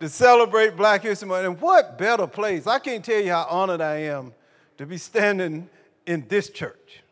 to 0.00 0.08
celebrate 0.08 0.76
Black 0.76 1.02
History 1.02 1.28
Month, 1.28 1.46
and 1.46 1.60
what 1.60 1.96
better 1.96 2.26
place? 2.26 2.66
I 2.66 2.78
can't 2.78 3.04
tell 3.04 3.20
you 3.20 3.30
how 3.30 3.46
honored 3.48 3.80
I 3.80 3.96
am 4.02 4.34
to 4.78 4.86
be 4.86 4.98
standing 4.98 5.68
in 6.06 6.26
this 6.28 6.50
church, 6.50 7.02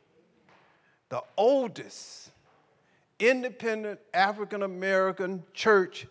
the 1.09 1.23
oldest 1.37 2.31
independent 3.19 4.01
African 4.13 4.63
American 4.63 5.43
church 5.55 6.07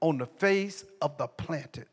on 0.00 0.18
the 0.18 0.26
face 0.26 0.84
of 1.00 1.16
the 1.18 1.26
planet. 1.26 1.88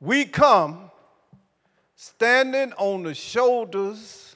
We 0.00 0.24
come 0.24 0.90
standing 1.94 2.72
on 2.72 3.04
the 3.04 3.14
shoulders 3.14 4.31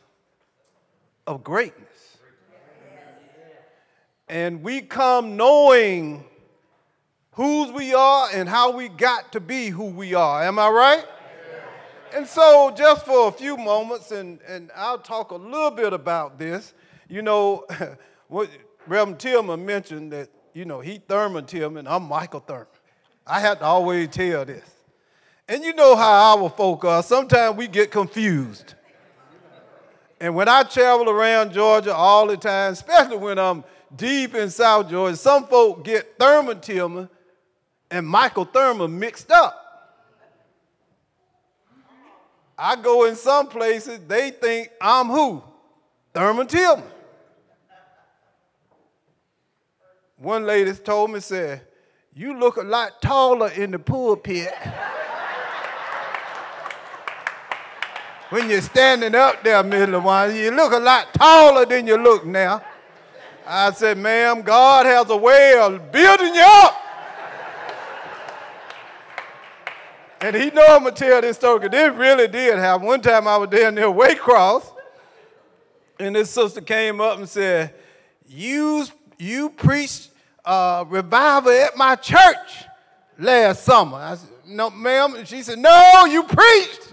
of 1.27 1.43
greatness. 1.45 2.19
And 4.29 4.63
we 4.63 4.81
come 4.81 5.37
knowing 5.37 6.25
whose 7.33 7.71
we 7.71 7.95
are 7.95 8.29
and 8.33 8.49
how 8.49 8.73
we 8.73 8.89
got 8.89 9.33
to 9.33 9.41
be 9.41 9.69
who 9.69 9.85
we 9.87 10.15
are. 10.15 10.43
Am 10.43 10.59
I 10.59 10.69
right? 10.69 11.05
And 12.15 12.27
so, 12.27 12.73
just 12.77 13.05
for 13.05 13.29
a 13.29 13.33
few 13.33 13.57
moments, 13.57 14.11
and, 14.11 14.41
and 14.49 14.71
I'll 14.75 14.99
talk 14.99 15.33
a 15.33 15.37
little 15.37 15.71
bit 15.71 15.93
about 15.93 16.39
this. 16.39 16.73
You 17.09 17.23
know, 17.23 17.67
what 18.29 18.49
Reverend 18.87 19.19
Tillman 19.19 19.67
mentioned 19.67 20.13
that, 20.13 20.31
you 20.55 20.65
know, 20.65 20.81
he 20.81 20.99
Thurmond 20.99 21.47
Tillman, 21.47 21.87
I'm 21.87 22.05
Michael 22.05 22.41
Thurmond. 22.41 22.67
I 23.27 23.41
have 23.41 23.59
to 23.59 23.65
always 23.65 24.09
tell 24.09 24.45
this. 24.45 24.65
And 25.49 25.63
you 25.63 25.75
know 25.75 25.95
how 25.95 26.39
our 26.39 26.49
folk 26.49 26.85
are. 26.85 27.03
Sometimes 27.03 27.57
we 27.57 27.69
get 27.69 27.91
confused. 27.91 28.76
And 30.21 30.35
when 30.35 30.49
I 30.49 30.63
travel 30.63 31.11
around 31.11 31.53
Georgia 31.53 31.95
all 31.95 32.27
the 32.27 32.37
time, 32.37 32.73
especially 32.73 33.19
when 33.19 33.39
I'm 33.39 33.65
deep 33.95 34.35
in 34.35 34.51
South 34.51 34.89
Georgia, 34.89 35.17
some 35.17 35.47
folk 35.47 35.85
get 35.85 36.19
Thurmond 36.19 36.63
Tillman 36.63 37.09
and 37.91 38.07
Michael 38.07 38.47
Thurmond 38.47 38.93
mixed 38.93 39.31
up. 39.31 39.63
I 42.59 42.77
go 42.77 43.05
in 43.05 43.17
some 43.17 43.49
places, 43.49 44.01
they 44.09 44.31
think 44.31 44.71
I'm 44.81 45.09
who? 45.09 45.43
Thurmond 46.15 46.49
Tillman. 46.49 46.85
One 50.17 50.47
lady 50.47 50.73
told 50.73 51.11
me, 51.11 51.21
said, 51.21 51.61
you 52.15 52.39
look 52.39 52.57
a 52.57 52.63
lot 52.63 53.03
taller 53.03 53.51
in 53.51 53.71
the 53.73 53.79
pulpit. 53.79 54.51
when 58.31 58.51
you're 58.51 58.61
standing 58.61 59.15
up 59.15 59.43
there, 59.45 59.63
Miss 59.63 59.89
LaWanda, 59.89 60.43
you 60.43 60.51
look 60.51 60.73
a 60.73 60.79
lot 60.79 61.15
taller 61.15 61.65
than 61.65 61.87
you 61.87 61.97
look 61.97 62.27
now. 62.27 62.63
I 63.47 63.71
said, 63.73 63.99
ma'am, 63.99 64.43
God 64.43 64.87
has 64.87 65.09
a 65.11 65.17
way 65.17 65.57
of 65.61 65.93
building 65.93 66.35
you 66.35 66.45
up. 66.45 66.83
And 70.21 70.35
he 70.35 70.51
know 70.51 70.65
I'm 70.69 70.83
gonna 70.83 70.93
tell 70.93 71.21
this 71.21 71.37
story, 71.37 71.61
because 71.61 71.71
this 71.71 71.95
really 71.95 72.27
did 72.27 72.59
happen. 72.59 72.87
One 72.87 73.01
time 73.01 73.29
I 73.29 73.37
was 73.37 73.51
there 73.51 73.71
near 73.71 73.87
Waycross, 73.87 74.65
and 76.01 76.17
this 76.17 76.31
sister 76.31 76.61
came 76.61 77.01
up 77.01 77.19
and 77.19 77.29
said, 77.29 77.75
You, 78.27 78.87
you 79.19 79.51
preached 79.51 80.09
uh, 80.45 80.85
revival 80.89 81.53
at 81.53 81.77
my 81.77 81.97
church 81.97 82.65
last 83.19 83.63
summer. 83.63 83.99
I 83.99 84.15
said, 84.17 84.31
No, 84.47 84.71
ma'am. 84.71 85.25
She 85.25 85.43
said, 85.43 85.59
No, 85.59 86.07
you 86.07 86.25
preached. 86.25 86.86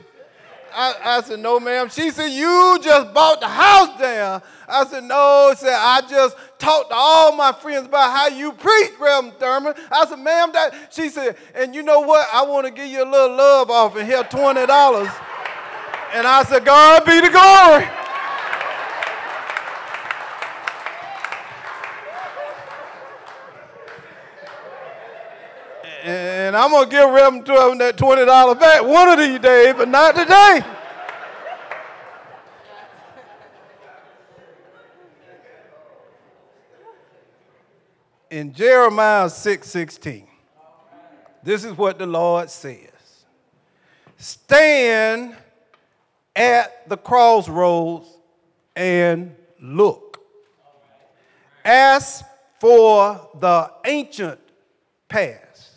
I, 0.75 1.17
I, 1.17 1.21
said, 1.21 1.39
no, 1.39 1.59
ma'am. 1.59 1.89
She 1.89 2.09
said, 2.11 2.27
you 2.27 2.79
just 2.81 3.13
bought 3.13 3.39
the 3.39 3.47
house 3.47 3.99
down. 3.99 4.41
I 4.67 4.85
said, 4.85 5.03
no. 5.03 5.51
She 5.51 5.65
said, 5.65 5.75
I 5.75 6.01
just 6.09 6.35
talked 6.57 6.89
to 6.89 6.95
all 6.95 7.35
my 7.35 7.51
friends 7.51 7.87
about 7.87 8.15
how 8.15 8.27
you 8.27 8.51
preach, 8.51 8.91
Reverend 8.99 9.33
Thurmond. 9.39 9.79
I 9.91 10.05
said, 10.05 10.19
ma'am, 10.19 10.51
that. 10.53 10.93
She 10.93 11.09
said, 11.09 11.37
and 11.55 11.73
you 11.73 11.83
know 11.83 12.01
what? 12.01 12.27
I 12.33 12.43
want 12.43 12.65
to 12.67 12.71
give 12.71 12.87
you 12.87 13.03
a 13.03 13.09
little 13.09 13.35
love 13.35 13.69
offering 13.69 14.05
here, 14.05 14.23
$20. 14.23 14.57
And 16.13 16.27
I 16.27 16.43
said, 16.43 16.65
God 16.65 17.05
be 17.05 17.21
the 17.21 17.29
glory. 17.29 18.02
And 26.53 26.61
I'm 26.61 26.69
going 26.69 26.87
to 26.87 26.91
give 26.91 27.09
Reverend 27.09 27.45
Thurmond 27.45 27.79
that 27.79 27.97
$20 27.97 28.59
back 28.59 28.83
one 28.83 29.09
of 29.09 29.17
these 29.17 29.39
days, 29.39 29.73
but 29.75 29.89
not 29.89 30.15
today. 30.15 30.63
in 38.29 38.53
Jeremiah 38.53 39.31
6 39.31 39.67
16, 39.67 40.27
this 41.41 41.63
is 41.63 41.75
what 41.75 41.97
the 41.97 42.05
Lord 42.05 42.51
says 42.51 43.25
Stand 44.17 45.35
at 46.35 46.87
the 46.87 46.97
crossroads 46.97 48.07
and 48.75 49.35
look. 49.59 50.19
Ask 51.65 52.23
for 52.59 53.27
the 53.39 53.71
ancient 53.85 54.39
path. 55.09 55.72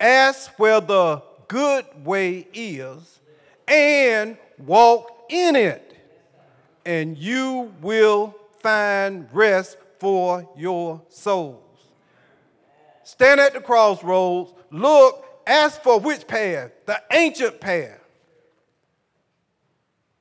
Ask 0.00 0.58
where 0.58 0.80
the 0.80 1.22
good 1.48 1.86
way 2.04 2.46
is 2.52 3.20
and 3.66 4.36
walk 4.58 5.26
in 5.30 5.56
it, 5.56 5.96
and 6.84 7.16
you 7.16 7.72
will 7.80 8.34
find 8.60 9.28
rest 9.32 9.78
for 9.98 10.48
your 10.56 11.02
souls. 11.08 11.60
Stand 13.04 13.40
at 13.40 13.54
the 13.54 13.60
crossroads, 13.60 14.52
look, 14.70 15.24
ask 15.46 15.82
for 15.82 16.00
which 16.00 16.26
path? 16.26 16.70
The 16.86 17.00
ancient 17.12 17.60
path. 17.60 18.00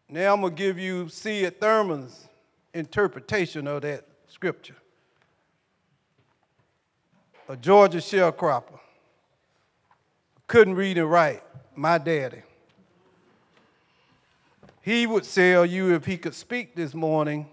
Now 0.10 0.34
I'm 0.34 0.42
going 0.42 0.56
to 0.56 0.64
give 0.64 0.78
you 0.78 1.10
C. 1.10 1.50
Thurmond's 1.50 2.28
interpretation 2.74 3.68
of 3.68 3.82
that 3.82 4.06
scripture. 4.28 4.76
A 7.50 7.58
Georgia 7.58 7.98
sharecropper. 7.98 8.80
Couldn't 10.48 10.76
read 10.76 10.98
and 10.98 11.10
write. 11.10 11.44
My 11.76 11.98
daddy. 11.98 12.42
He 14.82 15.08
would 15.08 15.24
tell 15.24 15.66
you 15.66 15.96
if 15.96 16.06
he 16.06 16.18
could 16.18 16.36
speak 16.36 16.76
this 16.76 16.94
morning 16.94 17.48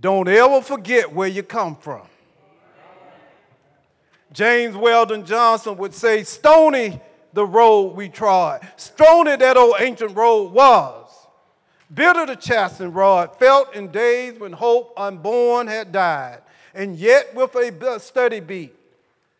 don't 0.00 0.28
ever 0.28 0.60
forget 0.60 1.12
where 1.12 1.28
you 1.28 1.42
come 1.42 1.76
from. 1.76 2.02
James 4.32 4.76
Weldon 4.76 5.24
Johnson 5.24 5.76
would 5.76 5.94
say, 5.94 6.24
Stony 6.24 7.00
the 7.32 7.44
road 7.46 7.96
we 7.96 8.08
trod, 8.08 8.66
stony 8.76 9.36
that 9.36 9.56
old 9.56 9.76
ancient 9.80 10.16
road 10.16 10.52
was. 10.52 11.10
Bitter 11.92 12.26
the 12.26 12.36
chastening 12.36 12.92
rod, 12.92 13.36
felt 13.38 13.74
in 13.74 13.88
days 13.88 14.38
when 14.38 14.52
hope 14.52 14.92
unborn 14.96 15.66
had 15.66 15.92
died, 15.92 16.40
and 16.74 16.96
yet 16.96 17.34
with 17.34 17.54
a 17.54 18.00
steady 18.00 18.40
beat 18.40 18.74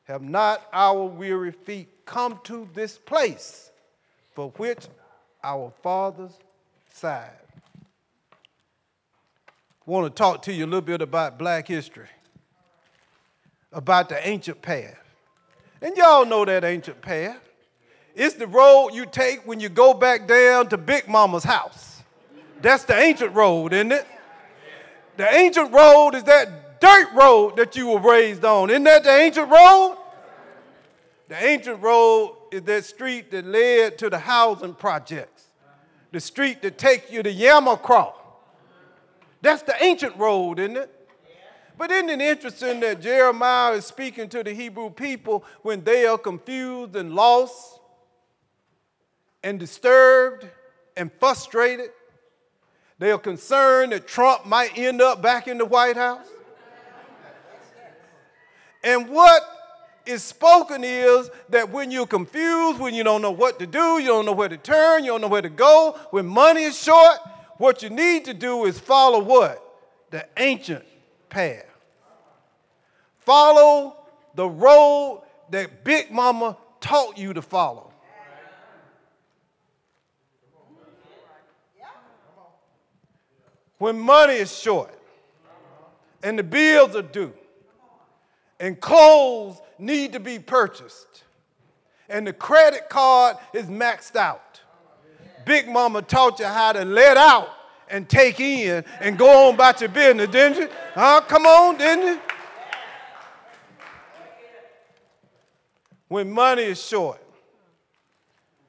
have 0.05 0.23
not 0.23 0.63
our 0.73 1.05
weary 1.05 1.53
feet 1.53 1.89
come 2.05 2.41
to 2.45 2.69
this 2.75 2.99
place 2.99 3.71
for 4.35 4.51
which 4.57 4.87
our 5.43 5.73
fathers 5.83 6.33
sighed. 6.93 7.31
Want 9.87 10.07
to 10.07 10.19
talk 10.19 10.43
to 10.43 10.53
you 10.53 10.65
a 10.65 10.67
little 10.67 10.81
bit 10.81 11.03
about 11.03 11.39
black 11.39 11.69
history, 11.69 12.09
about 13.73 14.09
the 14.09 14.27
ancient 14.27 14.63
path. 14.63 14.99
And 15.83 15.95
y'all 15.97 16.25
know 16.25 16.45
that 16.47 16.65
ancient 16.65 17.03
path. 17.03 17.39
It's 18.15 18.35
the 18.35 18.47
road 18.47 18.91
you 18.91 19.05
take 19.05 19.47
when 19.47 19.61
you 19.61 19.69
go 19.69 19.93
back 19.93 20.27
down 20.27 20.69
to 20.69 20.79
Big 20.79 21.07
Mama's 21.09 21.45
house. 21.45 22.03
That's 22.63 22.85
the 22.85 22.97
ancient 22.97 23.35
road, 23.35 23.75
isn't 23.75 23.93
it? 23.93 24.07
The 25.17 25.33
ancient 25.35 25.73
road 25.73 26.15
is 26.15 26.25
that 26.25 26.81
dirt 26.81 27.13
road 27.13 27.57
that 27.57 27.77
you 27.77 27.89
were 27.89 28.01
raised 28.01 28.45
on. 28.45 28.71
Isn't 28.71 28.85
that 28.85 29.05
the 29.05 29.11
ancient 29.11 29.51
road? 29.51 29.99
The 31.29 31.43
ancient 31.43 31.83
road 31.83 32.37
is 32.53 32.63
that 32.63 32.85
street 32.85 33.31
that 33.31 33.47
led 33.47 33.99
to 33.99 34.11
the 34.11 34.19
housing 34.19 34.75
projects, 34.75 35.49
the 36.13 36.21
street 36.21 36.61
that 36.63 36.77
takes 36.77 37.11
you 37.11 37.23
to 37.23 37.33
Yamacraw 37.33 38.13
That's 39.41 39.63
the 39.63 39.75
ancient 39.83 40.17
road, 40.17 40.59
isn't 40.59 40.77
it? 40.77 40.91
But 41.77 41.91
isn't 41.91 42.09
it 42.09 42.21
interesting 42.21 42.81
that 42.81 43.01
Jeremiah 43.01 43.73
is 43.73 43.85
speaking 43.85 44.29
to 44.29 44.45
the 44.45 44.53
Hebrew 44.53 44.91
people 44.91 45.45
when 45.63 45.83
they 45.83 46.07
are 46.07 46.19
confused 46.19 46.95
and 46.95 47.15
lost 47.15 47.81
and 49.43 49.59
disturbed 49.59 50.47
and 50.97 51.11
frustrated? 51.19 51.91
They 52.99 53.11
are 53.11 53.19
concerned 53.19 53.93
that 53.93 54.07
Trump 54.07 54.47
might 54.47 54.79
end 54.79 55.03
up 55.03 55.21
back 55.21 55.49
in 55.49 55.59
the 55.59 55.65
White 55.65 55.97
House. 55.97 56.27
And 58.85 59.09
what 59.09 59.43
is 60.07 60.23
spoken 60.23 60.85
is 60.85 61.31
that 61.49 61.71
when 61.71 61.91
you're 61.91 62.07
confused, 62.07 62.79
when 62.79 62.95
you 62.95 63.05
don't 63.05 63.23
know 63.23 63.31
what 63.31 63.59
to 63.59 63.67
do, 63.67 63.99
you 63.99 64.07
don't 64.07 64.27
know 64.27 64.33
where 64.33 64.49
to 64.49 64.57
turn, 64.57 65.05
you 65.05 65.11
don't 65.11 65.21
know 65.21 65.29
where 65.29 65.43
to 65.43 65.49
go, 65.49 65.99
when 66.11 66.27
money 66.27 66.63
is 66.63 66.79
short, 66.81 67.19
what 67.59 67.83
you 67.83 67.91
need 67.91 68.25
to 68.27 68.35
do 68.35 68.65
is 68.65 68.79
follow 68.79 69.21
what? 69.21 69.61
The 70.11 70.27
ancient 70.37 70.85
path. 71.29 71.65
Follow 73.19 73.97
the 74.35 74.49
road 74.49 75.23
that 75.51 75.85
Big 75.85 76.11
Mama 76.11 76.57
taught 76.81 77.17
you 77.17 77.33
to 77.33 77.43
follow. 77.43 77.91
When 83.79 83.99
money 83.99 84.35
is 84.35 84.57
short 84.57 84.95
and 86.23 86.39
the 86.39 86.43
bills 86.43 86.95
are 86.97 87.03
due 87.03 87.33
and 88.61 88.81
clothes 88.81 89.61
need 89.79 90.13
to 90.13 90.21
be 90.21 90.39
purchased 90.39 91.25
and 92.09 92.27
the 92.27 92.33
credit 92.33 92.89
card 92.89 93.37
is 93.53 93.67
maxed 93.67 94.17
out, 94.17 94.61
Big 95.47 95.69
Mama 95.69 96.03
taught 96.03 96.39
you 96.39 96.47
how 96.47 96.73
to 96.73 96.85
let 96.85 97.17
out 97.17 97.49
and 97.89 98.09
take 98.09 98.41
in 98.41 98.85
and 99.01 99.19
go 99.19 99.49
on 99.49 99.55
about 99.55 99.81
your 99.81 99.91
business, 99.91 100.29
didn't 100.29 100.59
you? 100.59 100.69
Huh? 100.95 101.23
Come 101.27 101.47
on, 101.47 101.77
didn't 101.77 102.07
you? 102.07 102.21
when 106.15 106.31
money 106.31 106.63
is 106.63 106.81
short 106.81 107.21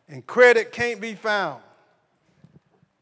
and 0.08 0.26
credit 0.26 0.72
can't 0.72 1.00
be 1.00 1.14
found. 1.14 1.62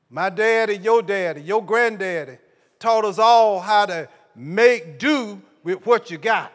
My 0.10 0.30
daddy, 0.30 0.78
your 0.78 1.02
daddy, 1.02 1.42
your 1.42 1.64
granddaddy 1.64 2.38
taught 2.78 3.06
us 3.06 3.20
all 3.20 3.62
how 3.62 3.86
to 3.86 4.10
make 4.36 5.00
do 5.00 5.42
with 5.64 5.86
what 5.86 6.12
you 6.12 6.18
got. 6.18 6.52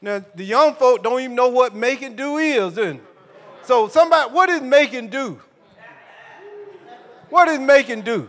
Now, 0.00 0.24
the 0.34 0.44
young 0.44 0.74
folk 0.74 1.02
don't 1.02 1.20
even 1.20 1.34
know 1.34 1.48
what 1.48 1.74
making 1.74 2.14
do 2.14 2.38
is, 2.38 2.78
and 2.78 3.00
so 3.64 3.88
somebody, 3.88 4.30
what 4.30 4.48
is 4.48 4.60
making 4.60 5.08
do? 5.08 5.40
What 7.30 7.48
is 7.48 7.58
making 7.58 8.02
do? 8.02 8.28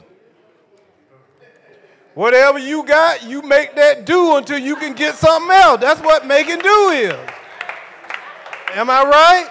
Whatever 2.15 2.59
you 2.59 2.83
got, 2.83 3.23
you 3.23 3.41
make 3.43 3.75
that 3.75 4.05
do 4.05 4.35
until 4.35 4.57
you 4.57 4.75
can 4.75 4.93
get 4.93 5.15
something 5.15 5.51
else. 5.51 5.79
That's 5.79 6.01
what 6.01 6.25
making 6.25 6.59
do 6.59 6.89
is. 6.89 7.15
Am 8.73 8.89
I 8.89 9.03
right? 9.03 9.49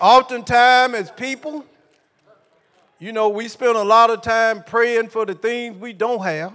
Oftentimes, 0.00 0.94
as 0.94 1.10
people, 1.10 1.64
you 2.98 3.12
know, 3.12 3.28
we 3.30 3.48
spend 3.48 3.76
a 3.76 3.82
lot 3.82 4.10
of 4.10 4.22
time 4.22 4.62
praying 4.62 5.08
for 5.08 5.26
the 5.26 5.34
things 5.34 5.76
we 5.78 5.92
don't 5.92 6.22
have, 6.22 6.52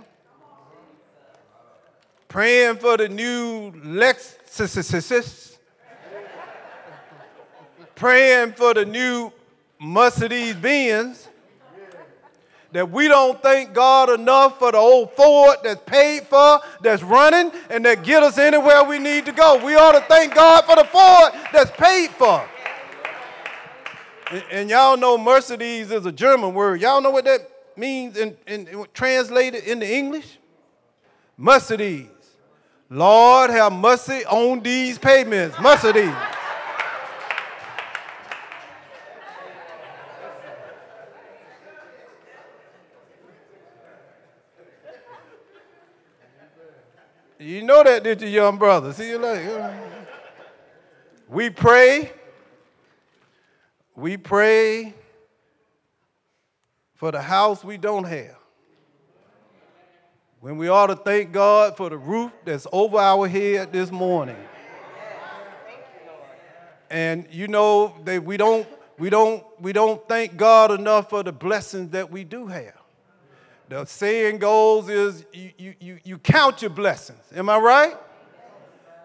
praying 2.30 2.78
for 2.78 2.96
the 2.96 3.10
new 3.10 3.72
Lexus, 3.72 5.58
praying 7.96 8.54
for 8.54 8.74
the 8.74 8.86
new 8.86 9.32
Mercedes 9.80 10.56
Benz, 10.56 11.28
that 12.72 12.90
we 12.92 13.08
don't 13.08 13.42
thank 13.42 13.74
God 13.74 14.12
enough 14.12 14.60
for 14.60 14.72
the 14.72 14.78
old 14.78 15.12
Ford 15.14 15.58
that's 15.64 15.82
paid 15.88 16.28
for, 16.28 16.62
that's 16.82 17.02
running, 17.02 17.52
and 17.70 17.84
that 17.84 18.04
get 18.04 18.22
us 18.22 18.38
anywhere 18.38 18.84
we 18.84 19.00
need 19.00 19.26
to 19.26 19.32
go. 19.32 19.64
We 19.66 19.76
ought 19.76 19.94
to 19.94 20.02
thank 20.02 20.36
God 20.36 20.66
for 20.66 20.76
the 20.76 20.84
Ford 20.84 21.34
that's 21.52 21.72
paid 21.72 22.12
for. 22.12 22.48
And, 24.32 24.44
and 24.52 24.70
y'all 24.70 24.98
know 24.98 25.18
Mercedes 25.18 25.90
is 25.90 26.06
a 26.06 26.12
German 26.12 26.54
word. 26.54 26.80
Y'all 26.80 27.02
know 27.02 27.10
what 27.10 27.26
that 27.26 27.50
means 27.76 28.18
in, 28.18 28.38
in, 28.46 28.68
in 28.68 28.86
translated 28.94 29.64
into 29.64 29.92
English? 29.92 30.38
Mercedes. 31.36 32.19
Lord 32.90 33.52
have 33.52 33.72
mercy 33.72 34.26
on 34.26 34.62
these 34.62 34.98
payments. 34.98 35.60
Mercedes. 35.60 36.12
You 47.38 47.64
know 47.64 47.84
that, 47.84 48.04
did 48.04 48.22
you, 48.22 48.28
young 48.28 48.58
brother? 48.58 48.92
See 48.92 49.10
you 49.10 49.18
later. 49.20 49.62
Uh, 49.62 49.74
we 51.30 51.50
pray. 51.50 52.12
We 53.96 54.18
pray 54.18 54.94
for 56.96 57.12
the 57.12 57.22
house 57.22 57.64
we 57.64 57.78
don't 57.78 58.04
have. 58.04 58.39
When 60.42 60.58
we 60.58 60.70
ought 60.70 60.88
to 60.88 60.96
thank 60.96 61.34
God 61.34 61.76
for 61.76 61.90
the 61.90 61.98
roof 61.98 62.32
that's 62.46 62.66
over 62.72 62.98
our 62.98 63.28
head 63.28 63.74
this 63.74 63.92
morning. 63.92 64.38
And 66.90 67.28
you 67.30 67.48
know 67.48 67.94
that 68.06 68.24
we 68.24 68.38
don't 68.38 68.68
we 68.98 69.10
don't 69.10 69.44
we 69.60 69.74
don't 69.74 70.06
thank 70.08 70.38
God 70.38 70.72
enough 70.72 71.10
for 71.10 71.24
the 71.24 71.34
blessings 71.34 71.92
that 71.92 72.10
we 72.10 72.24
do 72.24 72.48
have. 72.48 72.74
The 73.68 73.86
saying 73.86 74.40
goes 74.40 74.90
is 74.90 75.26
you, 75.32 75.76
you, 75.80 76.00
you, 76.04 76.18
count 76.18 76.64
your 76.64 76.72
blessings. 76.72 77.22
Am 77.36 77.50
I 77.50 77.58
right? 77.60 77.98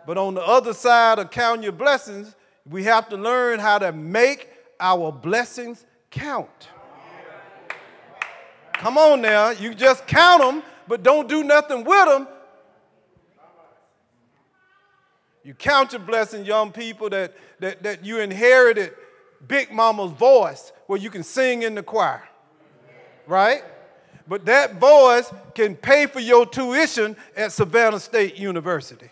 But 0.06 0.16
on 0.16 0.32
the 0.32 0.40
other 0.40 0.72
side 0.72 1.18
of 1.18 1.30
counting 1.30 1.64
your 1.64 1.72
blessings, 1.72 2.34
we 2.64 2.84
have 2.84 3.10
to 3.10 3.16
learn 3.18 3.58
how 3.58 3.78
to 3.78 3.92
make 3.92 4.48
our 4.80 5.12
blessings 5.12 5.84
count. 6.10 6.68
Come 8.72 8.96
on 8.96 9.20
now, 9.20 9.50
you 9.50 9.74
just 9.74 10.06
count 10.06 10.40
them, 10.40 10.62
but 10.86 11.02
don't 11.02 11.28
do 11.28 11.44
nothing 11.44 11.84
with 11.84 12.08
them. 12.08 12.28
You 15.42 15.52
count 15.54 15.92
your 15.92 16.00
blessing, 16.00 16.44
young 16.44 16.72
people, 16.72 17.10
that, 17.10 17.34
that, 17.60 17.82
that 17.82 18.04
you 18.04 18.20
inherited 18.20 18.92
Big 19.46 19.70
Mama's 19.70 20.12
voice 20.12 20.72
where 20.86 20.98
you 20.98 21.10
can 21.10 21.22
sing 21.22 21.62
in 21.62 21.74
the 21.74 21.82
choir. 21.82 22.26
Right? 23.26 23.62
But 24.26 24.46
that 24.46 24.80
voice 24.80 25.30
can 25.54 25.76
pay 25.76 26.06
for 26.06 26.20
your 26.20 26.46
tuition 26.46 27.14
at 27.36 27.52
Savannah 27.52 28.00
State 28.00 28.38
University. 28.38 29.10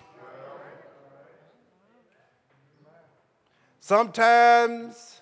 Sometimes 3.81 5.21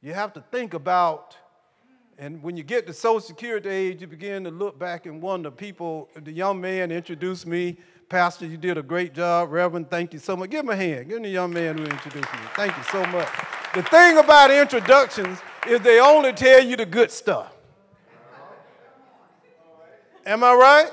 you 0.00 0.12
have 0.12 0.32
to 0.34 0.44
think 0.52 0.74
about, 0.74 1.36
and 2.18 2.42
when 2.42 2.56
you 2.56 2.62
get 2.62 2.86
to 2.86 2.92
Social 2.92 3.20
Security 3.20 3.68
age, 3.68 4.00
you 4.00 4.06
begin 4.06 4.44
to 4.44 4.50
look 4.50 4.78
back 4.78 5.06
and 5.06 5.20
wonder. 5.20 5.50
People, 5.50 6.08
the 6.22 6.30
young 6.30 6.60
man 6.60 6.92
introduced 6.92 7.46
me, 7.46 7.76
Pastor, 8.08 8.46
you 8.46 8.56
did 8.56 8.78
a 8.78 8.82
great 8.82 9.14
job. 9.14 9.50
Reverend, 9.50 9.90
thank 9.90 10.12
you 10.12 10.18
so 10.18 10.36
much. 10.36 10.50
Give 10.50 10.60
him 10.60 10.70
a 10.70 10.76
hand. 10.76 11.08
Give 11.08 11.16
him 11.16 11.24
the 11.24 11.30
young 11.30 11.52
man 11.52 11.76
who 11.76 11.84
introduced 11.84 12.32
me. 12.32 12.38
Thank 12.54 12.76
you 12.76 12.82
so 12.84 13.04
much. 13.06 13.28
The 13.74 13.82
thing 13.82 14.18
about 14.18 14.50
introductions 14.50 15.38
is 15.66 15.80
they 15.80 16.00
only 16.00 16.32
tell 16.32 16.64
you 16.64 16.76
the 16.76 16.86
good 16.86 17.10
stuff. 17.10 17.52
Am 20.24 20.44
I 20.44 20.54
right? 20.54 20.90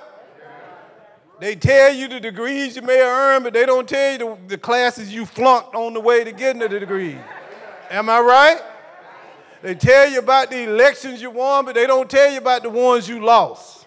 They 1.40 1.56
tell 1.56 1.94
you 1.94 2.08
the 2.08 2.20
degrees 2.20 2.76
you 2.76 2.82
may 2.82 2.98
have 2.98 3.08
earned, 3.08 3.44
but 3.44 3.54
they 3.54 3.66
don't 3.66 3.88
tell 3.88 4.12
you 4.12 4.18
the, 4.18 4.38
the 4.48 4.58
classes 4.58 5.14
you 5.14 5.26
flunked 5.26 5.76
on 5.76 5.94
the 5.94 6.00
way 6.00 6.24
to 6.24 6.32
getting 6.32 6.62
the 6.62 6.70
degree. 6.70 7.18
Am 7.90 8.10
I 8.10 8.20
right? 8.20 8.62
They 9.62 9.76
tell 9.76 10.10
you 10.10 10.20
about 10.20 10.50
the 10.50 10.64
elections 10.64 11.22
you 11.22 11.30
won, 11.30 11.66
but 11.66 11.76
they 11.76 11.86
don't 11.86 12.10
tell 12.10 12.32
you 12.32 12.40
about 12.40 12.64
the 12.64 12.70
ones 12.70 13.08
you 13.08 13.24
lost. 13.24 13.86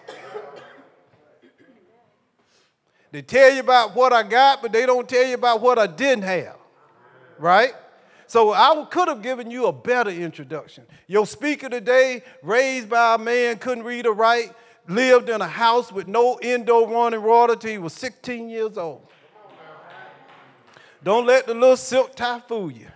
They 3.11 3.21
tell 3.21 3.53
you 3.53 3.61
about 3.61 3.95
what 3.95 4.11
I 4.11 4.23
got, 4.23 4.61
but 4.61 4.71
they 4.71 4.85
don't 4.85 5.07
tell 5.07 5.25
you 5.25 5.35
about 5.35 5.61
what 5.61 5.79
I 5.79 5.87
didn't 5.87 6.23
have. 6.23 6.57
Right? 7.37 7.73
So 8.27 8.53
I 8.53 8.85
could 8.89 9.07
have 9.07 9.21
given 9.21 9.51
you 9.51 9.67
a 9.67 9.73
better 9.73 10.09
introduction. 10.09 10.85
Your 11.07 11.25
speaker 11.25 11.69
today, 11.69 12.23
raised 12.41 12.89
by 12.89 13.15
a 13.15 13.17
man, 13.17 13.57
couldn't 13.57 13.83
read 13.83 14.07
or 14.07 14.13
write, 14.13 14.53
lived 14.87 15.29
in 15.29 15.41
a 15.41 15.47
house 15.47 15.91
with 15.91 16.07
no 16.07 16.39
indoor 16.41 16.89
running 16.89 17.21
water 17.21 17.55
till 17.55 17.71
he 17.71 17.77
was 17.77 17.93
16 17.93 18.49
years 18.49 18.77
old. 18.77 19.07
Don't 21.03 21.25
let 21.25 21.45
the 21.45 21.53
little 21.53 21.77
silk 21.77 22.15
tie 22.15 22.39
fool 22.39 22.71
you. 22.71 22.87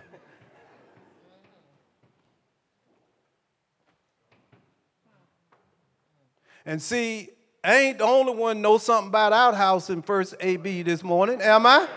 And 6.66 6.80
see, 6.80 7.30
I 7.64 7.76
ain't 7.76 7.98
the 7.98 8.04
only 8.04 8.34
one 8.34 8.60
know 8.60 8.78
something 8.78 9.08
about 9.08 9.32
outhouse 9.32 9.90
in 9.90 10.02
First 10.02 10.34
AB 10.40 10.82
this 10.82 11.02
morning, 11.02 11.40
am 11.40 11.66
I? 11.66 11.88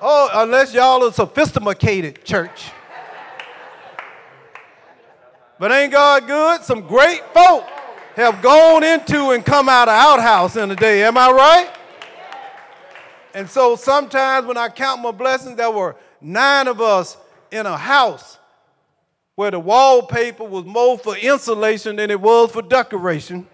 Oh, 0.00 0.28
unless 0.34 0.74
y'all 0.74 1.04
are 1.04 1.12
sophisticated 1.12 2.24
church. 2.24 2.70
But 5.58 5.72
ain't 5.72 5.92
God 5.92 6.26
good? 6.26 6.62
Some 6.62 6.82
great 6.82 7.22
folk 7.32 7.64
have 8.16 8.42
gone 8.42 8.82
into 8.82 9.30
and 9.30 9.44
come 9.44 9.68
out 9.68 9.88
of 9.88 9.94
outhouse 9.94 10.56
in 10.56 10.70
a 10.70 10.76
day. 10.76 11.04
Am 11.04 11.16
I 11.16 11.30
right? 11.30 11.70
And 13.34 13.48
so 13.48 13.74
sometimes 13.76 14.46
when 14.46 14.56
I 14.56 14.68
count 14.68 15.00
my 15.00 15.10
blessings, 15.10 15.56
there 15.56 15.70
were 15.70 15.96
nine 16.20 16.68
of 16.68 16.80
us 16.80 17.16
in 17.50 17.66
a 17.66 17.76
house 17.76 18.38
where 19.36 19.50
the 19.50 19.58
wallpaper 19.58 20.44
was 20.44 20.64
more 20.64 20.96
for 20.96 21.16
insulation 21.16 21.96
than 21.96 22.10
it 22.10 22.20
was 22.20 22.52
for 22.52 22.62
decoration. 22.62 23.46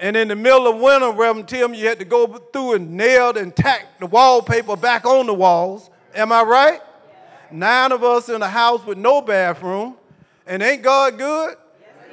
And 0.00 0.16
in 0.16 0.28
the 0.28 0.36
middle 0.36 0.66
of 0.66 0.80
winter, 0.80 1.10
Reverend 1.10 1.46
Tim, 1.46 1.74
you 1.74 1.86
had 1.86 1.98
to 1.98 2.04
go 2.04 2.26
through 2.26 2.74
and 2.74 2.92
nail 2.92 3.36
and 3.36 3.54
tack 3.54 3.86
the 4.00 4.06
wallpaper 4.06 4.76
back 4.76 5.04
on 5.04 5.26
the 5.26 5.34
walls. 5.34 5.90
Am 6.14 6.32
I 6.32 6.42
right? 6.42 6.80
Nine 7.50 7.92
of 7.92 8.02
us 8.02 8.28
in 8.28 8.40
a 8.40 8.48
house 8.48 8.84
with 8.84 8.96
no 8.96 9.20
bathroom. 9.20 9.96
And 10.46 10.62
ain't 10.62 10.82
God 10.82 11.18
good? 11.18 11.56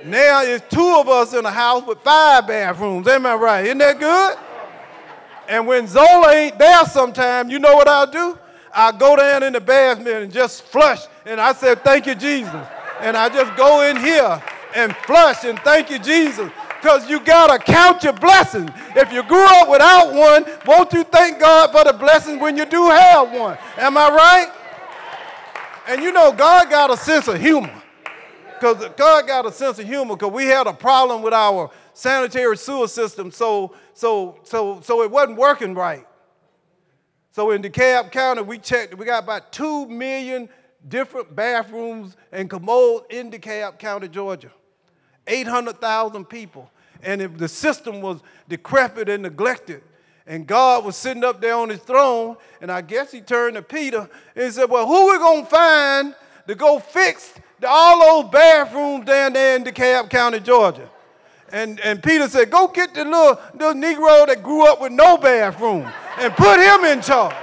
Now 0.05 0.43
it's 0.43 0.63
two 0.69 0.95
of 0.99 1.07
us 1.09 1.33
in 1.33 1.45
a 1.45 1.51
house 1.51 1.87
with 1.87 1.99
five 2.01 2.45
bathrooms. 2.45 3.07
Am 3.07 3.25
I 3.25 3.35
right? 3.35 3.65
Isn't 3.65 3.79
that 3.79 3.99
good? 3.99 4.37
And 5.47 5.65
when 5.65 5.87
Zola 5.87 6.33
ain't 6.33 6.59
there 6.59 6.85
sometime, 6.85 7.49
you 7.49 7.57
know 7.57 7.73
what 7.73 7.87
I'll 7.87 8.11
do? 8.11 8.37
I 8.77 8.91
go 8.91 9.15
down 9.15 9.41
in 9.41 9.53
the 9.53 9.59
bathroom 9.59 10.07
and 10.07 10.31
just 10.31 10.61
flush. 10.61 11.01
And 11.25 11.41
I 11.41 11.53
said, 11.53 11.83
Thank 11.83 12.05
you, 12.05 12.13
Jesus. 12.13 12.53
And 13.01 13.17
I 13.17 13.27
just 13.27 13.57
go 13.57 13.81
in 13.81 13.97
here 13.97 14.41
and 14.75 14.95
flush 14.97 15.43
and 15.45 15.57
thank 15.59 15.89
you, 15.89 15.97
Jesus. 15.97 16.51
Because 16.79 17.09
you 17.09 17.19
got 17.19 17.47
to 17.47 17.71
count 17.71 18.03
your 18.03 18.13
blessings. 18.13 18.69
If 18.95 19.11
you 19.11 19.23
grew 19.23 19.45
up 19.45 19.67
without 19.67 20.13
one, 20.13 20.45
won't 20.67 20.93
you 20.93 21.03
thank 21.03 21.39
God 21.39 21.71
for 21.71 21.83
the 21.83 21.97
blessings 21.97 22.39
when 22.39 22.55
you 22.55 22.65
do 22.65 22.87
have 22.89 23.31
one? 23.31 23.57
Am 23.77 23.97
I 23.97 24.09
right? 24.09 24.51
And 25.87 26.03
you 26.03 26.11
know, 26.11 26.31
God 26.31 26.69
got 26.69 26.91
a 26.91 26.97
sense 26.97 27.27
of 27.27 27.41
humor. 27.41 27.73
Because 28.53 28.89
God 28.95 29.25
got 29.25 29.47
a 29.47 29.51
sense 29.51 29.79
of 29.79 29.85
humor 29.85 30.15
because 30.15 30.31
we 30.31 30.45
had 30.45 30.67
a 30.67 30.73
problem 30.73 31.23
with 31.23 31.33
our 31.33 31.71
sanitary 31.93 32.57
sewer 32.57 32.87
system, 32.87 33.31
so, 33.31 33.73
so, 33.95 34.39
so, 34.43 34.81
so 34.81 35.01
it 35.01 35.09
wasn't 35.09 35.37
working 35.37 35.73
right. 35.73 36.05
So 37.37 37.51
in 37.51 37.61
DeKalb 37.61 38.11
County, 38.11 38.41
we 38.41 38.57
checked, 38.57 38.97
we 38.97 39.05
got 39.05 39.23
about 39.23 39.51
2 39.51 39.85
million 39.85 40.49
different 40.87 41.35
bathrooms 41.35 42.17
and 42.31 42.49
commodes 42.49 43.05
in 43.11 43.29
DeKalb 43.29 43.77
County, 43.77 44.07
Georgia. 44.07 44.49
800,000 45.27 46.25
people. 46.25 46.71
And 47.03 47.21
if 47.21 47.37
the 47.37 47.47
system 47.47 48.01
was 48.01 48.21
decrepit 48.49 49.07
and 49.07 49.21
neglected. 49.21 49.83
And 50.25 50.47
God 50.47 50.83
was 50.83 50.95
sitting 50.95 51.23
up 51.23 51.39
there 51.39 51.53
on 51.53 51.69
his 51.69 51.79
throne, 51.81 52.37
and 52.59 52.71
I 52.71 52.81
guess 52.81 53.11
he 53.11 53.21
turned 53.21 53.55
to 53.55 53.61
Peter 53.61 54.09
and 54.35 54.51
said, 54.51 54.67
Well, 54.67 54.87
who 54.87 55.11
we 55.11 55.19
gonna 55.19 55.45
find 55.45 56.15
to 56.47 56.55
go 56.55 56.79
fix 56.79 57.35
all 57.63 58.23
those 58.23 58.31
bathrooms 58.31 59.05
down 59.05 59.33
there 59.33 59.55
in 59.55 59.63
DeKalb 59.63 60.09
County, 60.09 60.39
Georgia? 60.39 60.89
And, 61.51 61.79
and 61.79 62.03
Peter 62.03 62.27
said, 62.27 62.49
Go 62.49 62.67
get 62.67 62.93
the 62.93 63.05
little, 63.05 63.39
little 63.53 63.73
Negro 63.73 64.27
that 64.27 64.43
grew 64.43 64.65
up 64.67 64.81
with 64.81 64.91
no 64.91 65.17
bathroom 65.17 65.89
and 66.19 66.33
put 66.33 66.59
him 66.59 66.85
in 66.85 67.01
charge. 67.01 67.35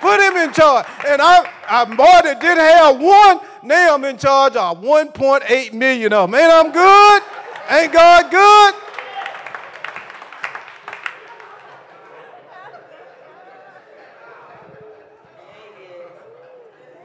Put 0.00 0.20
him 0.20 0.36
in 0.36 0.52
charge. 0.52 0.86
And 1.06 1.20
I, 1.22 1.50
I 1.68 1.84
more 1.84 2.22
than 2.22 2.38
didn't 2.38 2.58
have 2.58 3.00
one, 3.00 3.40
now 3.62 3.94
I'm 3.94 4.04
in 4.04 4.16
charge 4.16 4.56
of 4.56 4.80
1.8 4.82 5.72
million 5.72 6.12
of 6.12 6.30
them. 6.30 6.40
Ain't 6.40 6.52
I'm 6.52 6.72
good? 6.72 7.22
Ain't 7.70 7.92
God 7.92 8.30
good? 8.30 8.74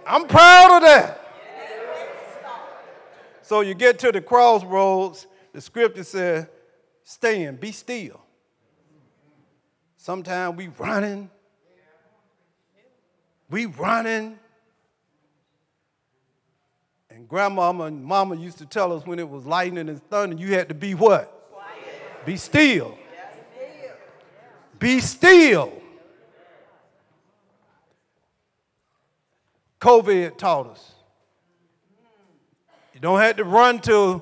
I'm 0.06 0.28
proud 0.28 0.78
of 0.78 0.84
that. 0.84 1.20
So 3.42 3.62
you 3.62 3.74
get 3.74 4.00
to 4.00 4.12
the 4.12 4.22
crossroads, 4.22 5.28
the 5.54 5.62
scripture 5.62 6.04
says, 6.04 6.48
stand, 7.04 7.60
be 7.60 7.72
still. 7.72 8.20
Sometimes 9.98 10.58
we 10.58 10.68
running. 10.68 11.30
We 13.50 13.68
running. 13.68 14.38
And 17.10 17.30
grandmama 17.30 17.86
and 17.86 18.04
mama 18.04 18.36
used 18.36 18.58
to 18.58 18.66
tell 18.66 18.92
us 18.92 19.06
when 19.06 19.20
it 19.20 19.30
was 19.30 19.46
lightning 19.46 19.88
and 19.88 20.04
thunder, 20.10 20.36
you 20.36 20.56
had 20.56 20.68
to 20.70 20.74
be 20.74 20.96
what? 20.96 21.52
Quiet. 21.52 22.26
Be 22.26 22.36
still. 22.36 22.98
Be 24.80 25.00
still. 25.00 25.72
COVID 29.80 30.38
taught 30.38 30.68
us. 30.68 30.94
You 32.94 33.00
don't 33.00 33.20
have 33.20 33.38
to 33.38 33.44
run 33.44 33.80
to 33.82 34.22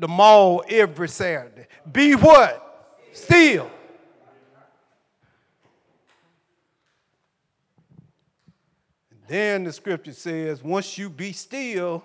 the 0.00 0.08
mall 0.08 0.64
every 0.68 1.08
Saturday. 1.08 1.66
Be 1.92 2.14
what? 2.14 2.96
Still. 3.12 3.70
Then 9.28 9.62
the 9.62 9.72
scripture 9.72 10.14
says, 10.14 10.64
once 10.64 10.98
you 10.98 11.10
be 11.10 11.32
still, 11.32 12.02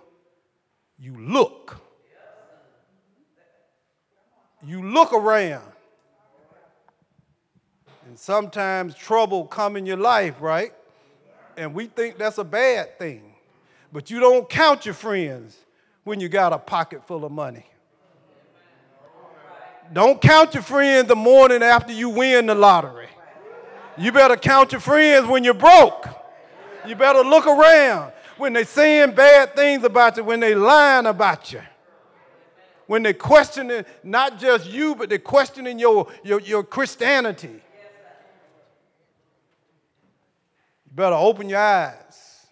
you 1.00 1.16
look. 1.18 1.78
You 4.62 4.84
look 4.88 5.14
around. 5.14 5.64
And 8.08 8.20
sometimes 8.20 8.94
trouble 8.94 9.46
come 9.46 9.78
in 9.78 9.86
your 9.86 9.98
life, 9.98 10.36
right? 10.42 10.74
And 11.58 11.74
we 11.74 11.88
think 11.88 12.18
that's 12.18 12.38
a 12.38 12.44
bad 12.44 13.00
thing. 13.00 13.34
But 13.92 14.12
you 14.12 14.20
don't 14.20 14.50
count 14.50 14.86
your 14.86 14.94
friends 14.94 15.58
when 16.04 16.20
you 16.20 16.28
got 16.28 16.52
a 16.52 16.58
pocket 16.58 17.08
full 17.08 17.24
of 17.24 17.32
money. 17.32 17.66
Don't 19.94 20.22
count 20.22 20.54
your 20.54 20.64
friends 20.64 21.08
the 21.08 21.16
morning 21.16 21.64
after 21.64 21.94
you 21.94 22.10
win 22.10 22.48
the 22.48 22.56
lottery. 22.56 23.08
You 23.98 24.12
better 24.12 24.36
count 24.36 24.72
your 24.72 24.82
friends 24.82 25.28
when 25.28 25.44
you're 25.44 25.54
broke. 25.54 26.08
You 26.86 26.96
better 26.96 27.22
look 27.22 27.48
around 27.48 28.12
when 28.38 28.54
they're 28.54 28.66
saying 28.66 29.16
bad 29.16 29.56
things 29.56 29.84
about 29.84 30.18
you, 30.18 30.24
when 30.24 30.40
they're 30.40 30.58
lying 30.58 31.06
about 31.06 31.54
you, 31.54 31.62
when 32.88 33.04
they're 33.04 33.14
questioning 33.14 33.86
not 34.04 34.38
just 34.38 34.68
you, 34.68 34.96
but 34.96 35.10
they're 35.10 35.18
questioning 35.18 35.80
your, 35.80 36.08
your, 36.24 36.42
your 36.42 36.64
Christianity. 36.64 37.48
You 37.48 37.62
better 40.94 41.16
open 41.16 41.50
your 41.50 41.60
eyes, 41.60 42.48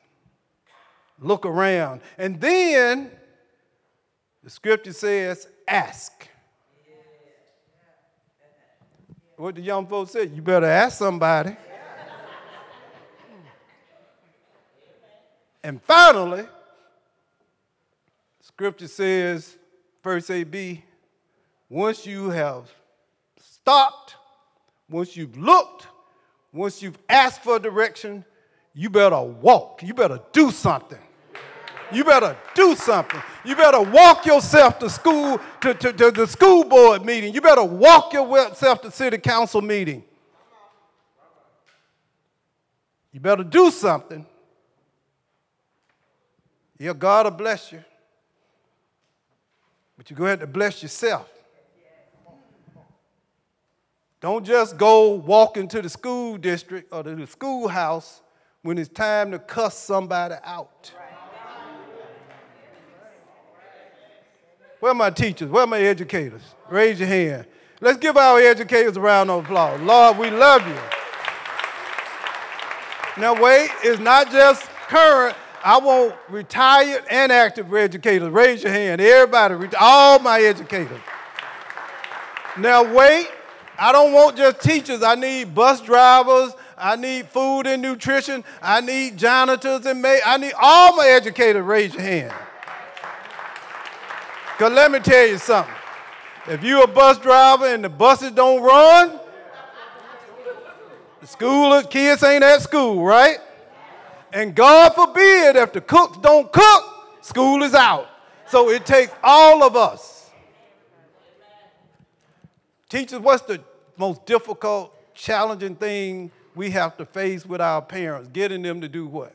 look 1.20 1.46
around, 1.46 2.02
and 2.18 2.40
then 2.40 3.12
the 4.44 4.50
scripture 4.50 4.94
says, 4.94 5.48
ask. 5.68 6.28
What 9.36 9.56
the 9.56 9.62
young 9.62 9.88
folks 9.88 10.12
say, 10.12 10.28
you 10.28 10.42
better 10.42 10.66
ask 10.66 10.98
somebody. 10.98 11.56
And 15.64 15.82
finally, 15.82 16.46
scripture 18.42 18.88
says, 18.88 19.58
verse 20.04 20.30
AB, 20.30 20.84
once 21.70 22.06
you 22.06 22.30
have 22.30 22.70
stopped, 23.40 24.16
once 24.90 25.16
you've 25.16 25.38
looked, 25.38 25.88
once 26.52 26.82
you've 26.82 27.00
asked 27.10 27.42
for 27.42 27.58
direction, 27.58 28.24
you 28.74 28.90
better 28.90 29.22
walk. 29.22 29.82
You 29.82 29.94
better 29.94 30.20
do 30.32 30.52
something. 30.52 31.00
You 31.92 32.04
better 32.04 32.38
do 32.54 32.76
something. 32.76 33.22
You 33.46 33.56
better 33.56 33.82
walk 33.82 34.26
yourself 34.26 34.80
to 34.80 34.90
school, 34.90 35.40
to, 35.62 35.74
to, 35.74 35.94
to 35.94 36.12
the 36.12 36.28
school 36.28 36.64
board 36.64 37.06
meeting. 37.06 37.34
You 37.34 37.42
better 37.42 37.64
walk 37.64 38.14
yourself 38.14 38.82
to 38.82 38.92
city 38.92 39.18
council 39.18 39.62
meeting. 39.62 40.04
You 43.12 43.20
better 43.20 43.44
do 43.44 43.70
something 43.70 44.26
yeah, 46.84 46.92
God 46.92 47.26
will 47.26 47.32
bless 47.32 47.72
you. 47.72 47.82
But 49.98 50.14
going 50.14 50.28
to 50.28 50.30
have 50.32 50.40
to 50.42 50.48
bless 50.48 50.84
yourself. 50.84 51.30
Don't 54.20 54.46
just 54.46 54.78
go 54.78 55.12
walk 55.12 55.56
into 55.56 55.82
the 55.82 55.88
school 55.88 56.38
district 56.38 56.92
or 56.92 57.04
to 57.04 57.16
the 57.16 57.26
schoolhouse 57.26 58.22
when 58.64 58.78
it's 58.78 58.90
time 58.90 59.32
to 59.32 59.40
cuss 59.40 59.78
somebody 59.78 60.36
out. 60.44 60.92
Where 64.84 64.92
are 64.92 64.96
my 64.96 65.12
teachers? 65.12 65.50
Where 65.50 65.64
are 65.64 65.68
my 65.68 65.80
educators? 65.80 66.42
Raise 66.70 67.00
your 67.00 67.08
hand. 67.08 67.46
Let's 67.80 67.98
give 67.98 68.18
our 68.18 68.38
educators 68.38 68.98
a 68.98 69.00
round 69.00 69.32
of 69.32 69.46
applause. 69.46 69.80
Lord, 69.80 70.18
we 70.18 70.30
love 70.30 70.68
you. 70.68 70.76
Now, 73.16 73.34
wait, 73.42 73.70
it's 73.82 74.02
not 74.02 74.30
just 74.30 74.70
current, 74.90 75.38
I 75.64 75.78
want 75.78 76.16
retired 76.28 77.06
and 77.10 77.32
active 77.32 77.74
educators. 77.74 78.28
Raise 78.28 78.62
your 78.62 78.74
hand. 78.74 79.00
Everybody, 79.00 79.74
all 79.80 80.20
my 80.20 80.42
educators. 80.42 81.00
Now, 82.58 82.84
wait. 82.84 83.30
I 83.80 83.94
don't 83.94 84.12
want 84.12 84.36
just 84.36 84.60
teachers. 84.60 85.02
I 85.02 85.16
need 85.16 85.56
bus 85.56 85.80
drivers. 85.80 86.52
I 86.78 86.98
need 86.98 87.30
food 87.30 87.68
and 87.68 87.82
nutrition. 87.82 88.44
I 88.62 88.82
need 88.82 89.16
janitors 89.16 89.86
and 89.86 90.02
ma- 90.02 90.18
I 90.26 90.36
need 90.36 90.54
all 90.62 90.94
my 90.98 91.08
educators. 91.08 91.64
Raise 91.64 91.94
your 91.94 92.04
hand. 92.04 92.34
Because 94.58 94.74
let 94.74 94.92
me 94.92 95.00
tell 95.00 95.28
you 95.28 95.38
something. 95.38 95.74
If 96.48 96.64
you're 96.64 96.84
a 96.84 96.88
bus 96.88 97.18
driver 97.18 97.66
and 97.66 97.84
the 97.84 97.90
buses 97.90 98.32
don't 98.32 98.62
run, 98.62 99.20
the 101.22 101.28
school 101.28 101.74
of 101.74 101.90
kids 101.90 102.22
ain't 102.22 102.44
at 102.44 102.62
school, 102.62 103.04
right? 103.04 103.38
And 104.32 104.56
God 104.56 104.94
forbid 104.94 105.56
if 105.56 105.74
the 105.74 105.82
cooks 105.82 106.18
don't 106.18 106.52
cook, 106.52 106.84
school 107.22 107.64
is 107.64 107.74
out. 107.74 108.08
So 108.48 108.70
it 108.70 108.86
takes 108.86 109.12
all 109.24 109.64
of 109.64 109.76
us. 109.76 110.30
Teachers, 112.90 113.20
what's 113.20 113.44
the 113.44 113.62
most 113.98 114.26
difficult, 114.26 114.94
challenging 115.16 115.76
thing 115.76 116.32
we 116.54 116.70
have 116.72 116.98
to 116.98 117.06
face 117.06 117.46
with 117.46 117.62
our 117.62 117.82
parents? 117.82 118.30
Getting 118.32 118.62
them 118.62 118.82
to 118.82 118.88
do 118.88 119.08
what? 119.08 119.34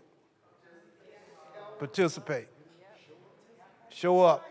Participate. 1.78 2.46
Show 3.88 4.20
up. 4.20 4.47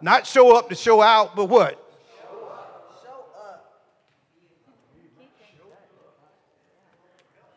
Not 0.00 0.26
show 0.26 0.56
up 0.56 0.68
to 0.68 0.74
show 0.74 1.02
out, 1.02 1.34
but 1.34 1.46
what? 1.46 1.84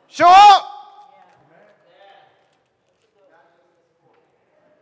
Show 0.08 0.28
up. 0.28 0.68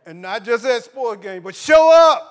And 0.06 0.22
not 0.22 0.44
just 0.44 0.64
at 0.64 0.82
sport 0.82 1.22
game, 1.22 1.42
but 1.42 1.54
show 1.54 1.92
up. 1.92 2.30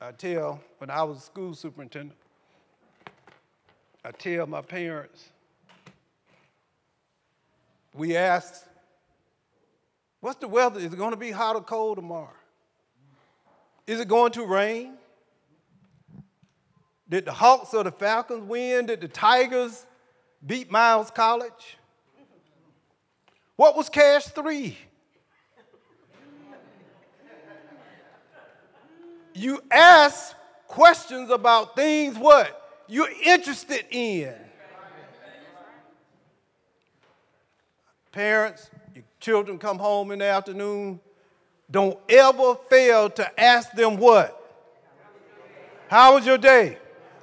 I 0.00 0.12
tell, 0.12 0.60
when 0.78 0.88
I 0.88 1.02
was 1.02 1.24
school 1.24 1.52
superintendent, 1.52 2.16
I 4.04 4.12
tell 4.12 4.46
my 4.46 4.62
parents, 4.62 5.30
we 7.96 8.16
ask, 8.16 8.64
what's 10.20 10.38
the 10.38 10.48
weather? 10.48 10.78
Is 10.78 10.92
it 10.92 10.96
going 10.96 11.12
to 11.12 11.16
be 11.16 11.30
hot 11.30 11.56
or 11.56 11.62
cold 11.62 11.96
tomorrow? 11.96 12.28
Is 13.86 14.00
it 14.00 14.08
going 14.08 14.32
to 14.32 14.44
rain? 14.44 14.94
Did 17.08 17.24
the 17.24 17.32
Hawks 17.32 17.72
or 17.72 17.84
the 17.84 17.92
Falcons 17.92 18.42
win? 18.48 18.86
Did 18.86 19.00
the 19.00 19.08
Tigers 19.08 19.86
beat 20.44 20.70
Miles 20.70 21.10
College? 21.10 21.78
What 23.54 23.76
was 23.76 23.88
Cash 23.88 24.24
3? 24.26 24.76
You 29.34 29.62
ask 29.70 30.34
questions 30.66 31.30
about 31.30 31.76
things 31.76 32.16
what 32.16 32.82
you're 32.88 33.10
interested 33.22 33.84
in. 33.90 34.34
Parents, 38.16 38.70
your 38.94 39.04
children 39.20 39.58
come 39.58 39.78
home 39.78 40.10
in 40.10 40.20
the 40.20 40.24
afternoon, 40.24 41.00
don't 41.70 41.98
ever 42.08 42.54
fail 42.70 43.10
to 43.10 43.38
ask 43.38 43.72
them 43.72 43.98
what? 43.98 44.32
How 45.88 46.14
was 46.14 46.24
your 46.24 46.38
day? 46.38 46.78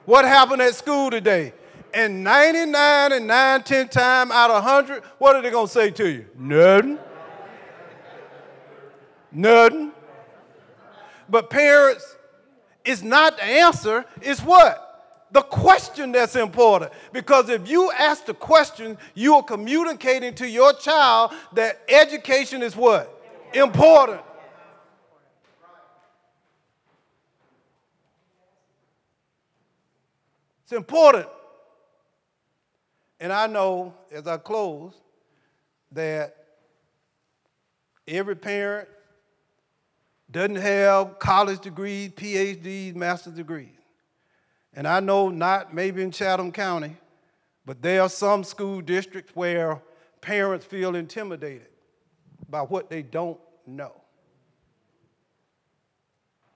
What 0.06 0.24
happened 0.24 0.62
at 0.62 0.76
school 0.76 1.10
today? 1.10 1.54
And 1.96 2.24
99 2.24 3.12
and 3.12 3.26
9, 3.26 3.64
10 3.64 3.88
times 3.88 4.30
out 4.30 4.52
of 4.52 4.64
100, 4.64 5.02
what 5.18 5.36
are 5.36 5.42
they 5.42 5.50
going 5.50 5.66
to 5.66 5.74
say 5.74 5.90
to 5.90 6.08
you? 6.08 6.28
Nothing. 6.38 7.00
Nothing. 9.32 9.94
But 11.28 11.50
parents, 11.50 12.06
it's 12.86 13.02
not 13.02 13.38
the 13.38 13.44
answer, 13.46 14.06
it's 14.22 14.42
what? 14.42 14.83
The 15.34 15.42
question 15.42 16.12
that's 16.12 16.36
important. 16.36 16.92
Because 17.12 17.50
if 17.50 17.68
you 17.68 17.92
ask 17.92 18.26
the 18.26 18.36
question, 18.36 19.00
you 19.16 19.34
are 19.34 19.44
communicating 19.44 20.36
to 20.36 20.48
your 20.48 20.74
child 20.74 21.34
that 21.54 21.82
education 21.90 22.62
is 22.62 22.76
what? 22.76 23.10
Important. 23.52 24.22
It's 30.64 30.72
important. 30.72 31.28
And 33.20 33.34
I 33.34 33.48
know 33.48 33.96
as 34.12 34.28
I 34.28 34.38
close 34.38 34.94
that 35.94 36.36
every 38.08 38.36
parent 38.36 38.88
doesn't 40.30 40.58
have 40.58 41.18
college 41.18 41.62
degrees, 41.62 42.12
PhDs, 42.12 42.94
master's 42.94 43.34
degrees. 43.34 43.73
And 44.76 44.88
I 44.88 45.00
know 45.00 45.30
not 45.30 45.74
maybe 45.74 46.02
in 46.02 46.12
Chatham 46.12 46.52
County, 46.52 46.98
but 47.66 47.82
there 47.82 48.02
are 48.02 48.10
some 48.10 48.44
school 48.44 48.82
districts 48.82 49.36
where 49.36 49.82
parents 50.22 50.66
feel 50.66 50.96
intimidated 50.96 51.68
by 52.50 52.62
what 52.62 52.90
they 52.90 53.02
don't 53.02 53.40
know. 53.68 53.94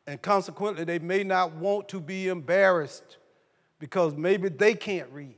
And 0.07 0.21
consequently, 0.21 0.85
they 0.85 0.99
may 0.99 1.23
not 1.23 1.53
want 1.53 1.89
to 1.89 1.99
be 1.99 2.29
embarrassed 2.29 3.17
because 3.77 4.15
maybe 4.15 4.49
they 4.49 4.73
can't 4.73 5.09
read. 5.11 5.35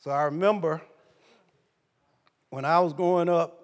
So 0.00 0.10
I 0.10 0.24
remember 0.24 0.82
when 2.50 2.64
I 2.64 2.80
was 2.80 2.92
growing 2.92 3.28
up, 3.28 3.60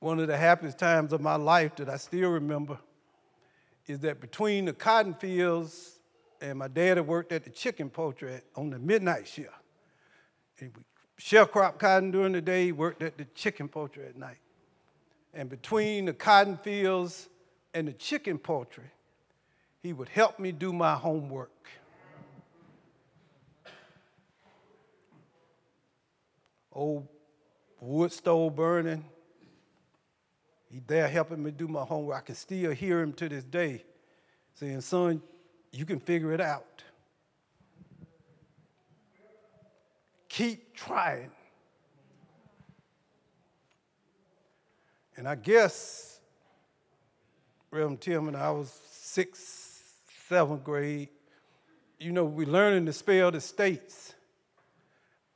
one 0.00 0.18
of 0.18 0.26
the 0.26 0.36
happiest 0.36 0.78
times 0.78 1.12
of 1.12 1.20
my 1.20 1.36
life 1.36 1.76
that 1.76 1.88
I 1.88 1.96
still 1.98 2.30
remember 2.30 2.78
is 3.90 3.98
that 4.00 4.20
between 4.20 4.66
the 4.66 4.72
cotton 4.72 5.14
fields 5.14 5.98
and 6.40 6.58
my 6.58 6.68
dad 6.68 7.04
worked 7.06 7.32
at 7.32 7.42
the 7.42 7.50
chicken 7.50 7.90
poultry 7.90 8.40
on 8.54 8.70
the 8.70 8.78
midnight 8.78 9.26
shift. 9.26 9.50
And 10.60 10.70
we 10.76 10.82
shell 11.18 11.46
crop 11.46 11.80
cotton 11.80 12.12
during 12.12 12.32
the 12.32 12.40
day, 12.40 12.70
worked 12.70 13.02
at 13.02 13.18
the 13.18 13.24
chicken 13.34 13.68
poultry 13.68 14.06
at 14.06 14.16
night. 14.16 14.38
And 15.34 15.48
between 15.48 16.04
the 16.04 16.12
cotton 16.12 16.56
fields 16.56 17.28
and 17.74 17.88
the 17.88 17.92
chicken 17.92 18.38
poultry, 18.38 18.90
he 19.82 19.92
would 19.92 20.08
help 20.08 20.38
me 20.38 20.52
do 20.52 20.72
my 20.72 20.94
homework. 20.94 21.68
Old 26.72 27.08
wood 27.80 28.12
stove 28.12 28.54
burning. 28.54 29.04
He's 30.70 30.82
there 30.86 31.08
helping 31.08 31.42
me 31.42 31.50
do 31.50 31.66
my 31.66 31.82
homework. 31.82 32.16
I 32.16 32.20
can 32.20 32.34
still 32.34 32.70
hear 32.70 33.00
him 33.00 33.12
to 33.14 33.28
this 33.28 33.44
day 33.44 33.84
saying, 34.54 34.80
Son, 34.82 35.20
you 35.72 35.84
can 35.84 35.98
figure 35.98 36.32
it 36.32 36.40
out. 36.40 36.84
Keep 40.28 40.74
trying. 40.74 41.30
And 45.16 45.28
I 45.28 45.34
guess, 45.34 46.20
Reverend 47.70 48.00
Tim 48.00 48.28
and 48.28 48.36
I 48.36 48.50
was 48.50 48.70
six, 48.90 49.82
seventh 50.28 50.62
grade, 50.62 51.08
you 51.98 52.12
know, 52.12 52.24
we're 52.24 52.46
learning 52.46 52.86
to 52.86 52.92
spell 52.92 53.30
the 53.30 53.40
states. 53.40 54.14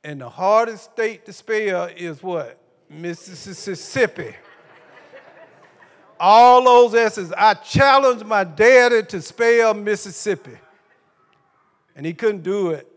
And 0.03 0.21
the 0.21 0.29
hardest 0.29 0.91
state 0.93 1.25
to 1.25 1.33
spell 1.33 1.89
is 1.95 2.23
what? 2.23 2.59
Mississippi. 2.89 4.35
All 6.19 6.63
those 6.63 6.95
S's. 6.95 7.31
I 7.33 7.53
challenged 7.55 8.25
my 8.25 8.43
daddy 8.43 9.03
to 9.03 9.21
spell 9.21 9.73
Mississippi. 9.73 10.57
And 11.95 12.05
he 12.05 12.13
couldn't 12.13 12.43
do 12.43 12.71
it. 12.71 12.87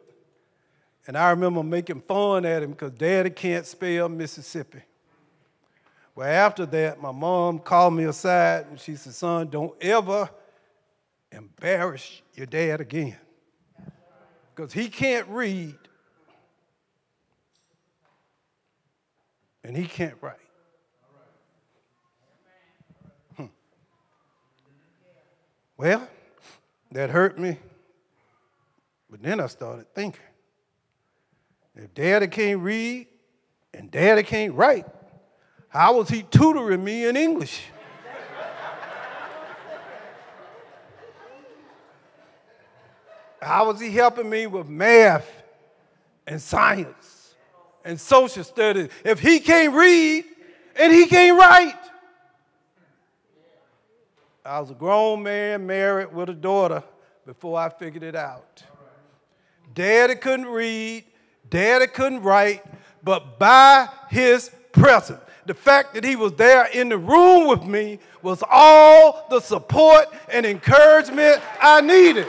And 1.07 1.17
I 1.17 1.31
remember 1.31 1.63
making 1.63 2.03
fun 2.03 2.45
at 2.45 2.63
him 2.63 2.73
because 2.73 2.93
daddy 2.93 3.31
can't 3.31 3.65
spell 3.65 4.09
Mississippi. 4.09 4.83
Well, 6.15 6.29
after 6.29 6.67
that, 6.67 7.01
my 7.01 7.13
mom 7.13 7.61
called 7.61 7.95
me 7.95 8.05
aside 8.05 8.67
and 8.69 8.79
she 8.79 8.97
said, 8.97 9.15
Son, 9.15 9.49
don't 9.49 9.73
ever 9.81 10.29
embarrass 11.31 12.23
your 12.35 12.47
dad 12.47 12.81
again. 12.81 13.17
Because 14.55 14.73
he 14.73 14.89
can't 14.89 15.29
read 15.29 15.77
and 19.63 19.77
he 19.77 19.87
can't 19.87 20.17
write. 20.21 20.48
Well, 25.79 26.09
that 26.91 27.09
hurt 27.09 27.39
me. 27.39 27.57
But 29.09 29.23
then 29.23 29.41
I 29.41 29.47
started 29.47 29.87
thinking 29.95 30.21
if 31.77 31.95
daddy 31.95 32.27
can't 32.27 32.61
read 32.61 33.07
and 33.73 33.89
daddy 33.89 34.25
can't 34.25 34.55
write, 34.55 34.85
how 35.69 35.97
was 35.99 36.09
he 36.09 36.25
tutoring 36.25 36.83
me 36.83 37.07
in 37.07 37.17
English? 37.17 37.63
How 43.41 43.69
was 43.69 43.81
he 43.81 43.93
helping 43.93 44.29
me 44.29 44.49
with 44.49 44.67
math 44.67 45.31
and 46.27 46.43
science 46.43 47.37
and 47.85 48.01
social 48.01 48.43
studies 48.43 48.89
if 49.05 49.21
he 49.21 49.39
can't 49.39 49.73
read 49.75 50.25
and 50.75 50.93
he 50.93 51.07
can't 51.07 51.39
write? 51.39 51.77
I 54.49 54.61
was 54.61 54.71
a 54.71 54.75
grown 54.75 55.23
man 55.23 55.67
married 55.67 56.11
with 56.11 56.31
a 56.31 56.35
daughter 56.35 56.83
before 57.27 57.61
I 57.61 57.69
figured 57.69 58.03
it 58.03 58.17
out. 58.17 58.63
Daddy 59.75 60.15
couldn't 60.15 60.47
read, 60.47 61.05
Daddy 61.51 61.87
couldn't 61.87 62.23
write, 62.23 62.65
but 63.03 63.39
by 63.39 63.91
his 64.09 64.51
presence. 64.73 65.21
The 65.45 65.53
fact 65.53 65.93
that 65.93 66.03
he 66.03 66.17
was 66.17 66.33
there 66.33 66.65
in 66.73 66.89
the 66.89 66.97
room 66.97 67.47
with 67.47 67.63
me 67.63 67.99
was 68.23 68.43
all 68.49 69.27
the 69.29 69.41
support 69.41 70.07
and 70.33 70.47
encouragement 70.47 71.43
I 71.61 71.83
needed. 71.83 72.27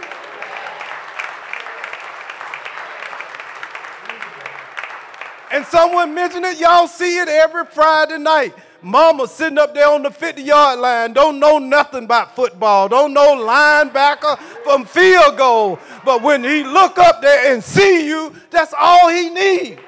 And 5.53 5.65
someone 5.67 6.13
mentioned 6.13 6.43
it, 6.43 6.59
y'all 6.59 6.87
see 6.87 7.17
it 7.17 7.29
every 7.29 7.65
Friday 7.65 8.17
night. 8.17 8.53
Mama 8.81 9.27
sitting 9.27 9.57
up 9.57 9.73
there 9.73 9.89
on 9.89 10.03
the 10.03 10.11
50 10.11 10.41
yard 10.41 10.79
line, 10.79 11.13
don't 11.13 11.39
know 11.39 11.57
nothing 11.59 12.05
about 12.05 12.35
football, 12.35 12.87
don't 12.87 13.13
know 13.13 13.35
linebacker 13.35 14.37
from 14.63 14.85
field 14.85 15.37
goal. 15.37 15.79
But 16.05 16.21
when 16.21 16.43
he 16.43 16.63
look 16.63 16.97
up 16.97 17.21
there 17.21 17.53
and 17.53 17.63
see 17.63 18.07
you, 18.07 18.33
that's 18.49 18.73
all 18.77 19.09
he 19.09 19.29
needs. 19.29 19.81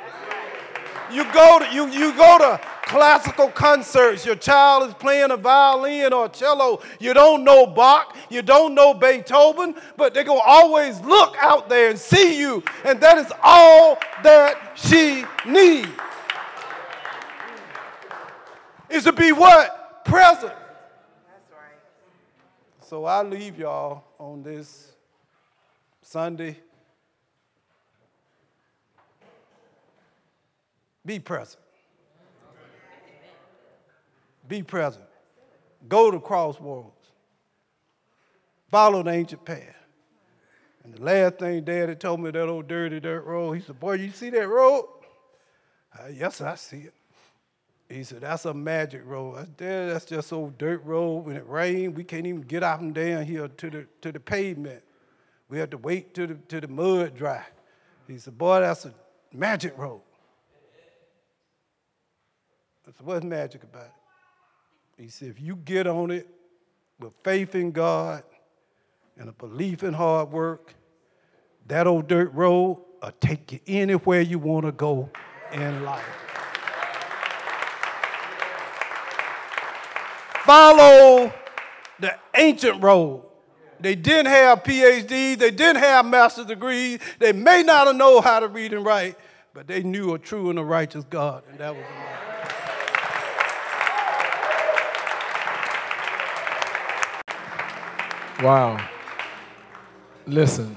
You 1.12 1.24
go 1.34 1.60
to 1.60 1.74
you, 1.74 1.88
you 1.88 2.14
go 2.16 2.38
to 2.38 2.60
classical 2.92 3.48
concerts, 3.48 4.26
your 4.26 4.36
child 4.36 4.90
is 4.90 4.94
playing 4.96 5.32
a 5.32 5.38
violin 5.38 6.12
or 6.12 6.26
a 6.26 6.30
cello, 6.30 6.82
you 7.00 7.14
don't 7.14 7.46
know 7.46 7.66
Bach, 7.66 8.18
you 8.30 8.42
don't 8.42 8.76
know 8.76 8.94
Beethoven, 8.94 9.76
but 9.96 10.14
they're 10.14 10.26
going 10.26 10.40
to 10.40 10.46
always 10.46 11.00
look 11.00 11.36
out 11.42 11.70
there 11.70 11.90
and 11.90 11.98
see 11.98 12.38
you, 12.38 12.62
and 12.84 13.00
that 13.00 13.18
is 13.18 13.32
all 13.42 13.98
that 14.24 14.74
she 14.76 15.24
needs. 15.46 15.88
Is 18.92 19.06
to 19.06 19.14
be 19.14 19.32
what? 19.32 20.04
Present. 20.04 20.52
That's 20.52 21.52
right. 21.52 21.78
So 22.82 23.06
I 23.06 23.24
leave 23.24 23.58
y'all 23.58 24.04
on 24.20 24.44
this 24.44 24.92
Sunday. 26.02 26.58
Be 31.06 31.20
present. 31.20 31.62
Be 34.48 34.62
present. 34.62 35.06
Go 35.88 36.12
to 36.12 36.20
crossroads. 36.20 36.92
Follow 38.70 39.04
the 39.04 39.12
ancient 39.12 39.46
path. 39.46 39.76
And 40.84 40.94
the 40.96 41.02
last 41.02 41.40
thing 41.40 41.64
Daddy 41.64 41.96
told 41.96 42.20
me 42.20 42.32
that 42.32 42.48
old 42.48 42.68
dirty 42.68 43.00
dirt 43.00 43.24
road, 43.24 43.54
he 43.54 43.62
said, 43.62 43.80
Boy, 43.80 43.94
you 43.94 44.12
see 44.12 44.30
that 44.32 44.48
road? 44.48 44.86
Uh, 45.98 46.08
yes, 46.08 46.42
I 46.42 46.56
see 46.56 46.80
it. 46.80 46.94
He 47.92 48.04
said, 48.04 48.22
That's 48.22 48.46
a 48.46 48.54
magic 48.54 49.02
road. 49.06 49.38
I 49.38 49.46
said, 49.58 49.92
That's 49.92 50.06
just 50.06 50.32
old 50.32 50.58
dirt 50.58 50.84
road. 50.86 51.26
When 51.26 51.36
it 51.36 51.48
rains, 51.48 51.96
we 51.96 52.04
can't 52.04 52.26
even 52.26 52.42
get 52.42 52.64
out 52.64 52.80
and 52.80 52.94
down 52.94 53.26
here 53.26 53.48
to 53.48 53.70
the, 53.70 53.88
to 54.02 54.12
the 54.12 54.20
pavement. 54.20 54.82
We 55.50 55.60
have 55.60 55.70
to 55.72 55.78
wait 55.78 56.14
till 56.14 56.28
the, 56.28 56.36
till 56.48 56.62
the 56.62 56.68
mud 56.68 57.16
dry. 57.16 57.46
He 58.08 58.18
said, 58.18 58.38
Boy, 58.38 58.62
that's 58.62 58.86
a 58.86 58.94
magic 59.34 59.78
road. 59.78 60.02
I 62.88 62.92
said, 62.92 63.06
What's 63.06 63.26
magic 63.26 63.64
about 63.64 63.84
it? 63.84 63.92
He 65.02 65.10
said, 65.10 65.30
if 65.30 65.42
you 65.42 65.56
get 65.56 65.88
on 65.88 66.12
it 66.12 66.28
with 67.00 67.14
faith 67.24 67.56
in 67.56 67.72
God 67.72 68.24
and 69.18 69.30
a 69.30 69.32
belief 69.32 69.84
in 69.84 69.94
hard 69.94 70.32
work, 70.32 70.76
that 71.66 71.88
old 71.88 72.08
dirt 72.08 72.32
road 72.34 72.78
will 73.02 73.12
take 73.20 73.52
you 73.52 73.60
anywhere 73.66 74.22
you 74.22 74.38
want 74.38 74.66
to 74.68 74.72
go 74.72 75.10
in 75.52 75.84
life. 75.84 76.31
Follow 80.44 81.32
the 82.00 82.18
ancient 82.36 82.82
road. 82.84 83.24
They 83.80 83.96
didn't 83.96 84.28
have 84.28 84.64
PhDs, 84.64 85.38
they 85.38 85.52
didn't 85.52 85.78
have 85.78 86.06
master's 86.06 86.46
degrees, 86.46 87.00
they 87.20 87.32
may 87.32 87.64
not 87.64 87.88
have 87.88 87.96
known 87.96 88.22
how 88.22 88.40
to 88.40 88.48
read 88.48 88.74
and 88.74 88.86
write, 88.86 89.18
but 89.54 89.68
they 89.68 89.82
knew 89.82 90.14
a 90.14 90.20
true 90.20 90.50
and 90.50 90.60
a 90.60 90.64
righteous 90.64 91.04
God, 91.10 91.44
and 91.50 91.58
that 91.60 91.76
was 91.76 91.84
enough. 91.84 92.12
Wow. 98.44 98.90
Listen, 100.26 100.76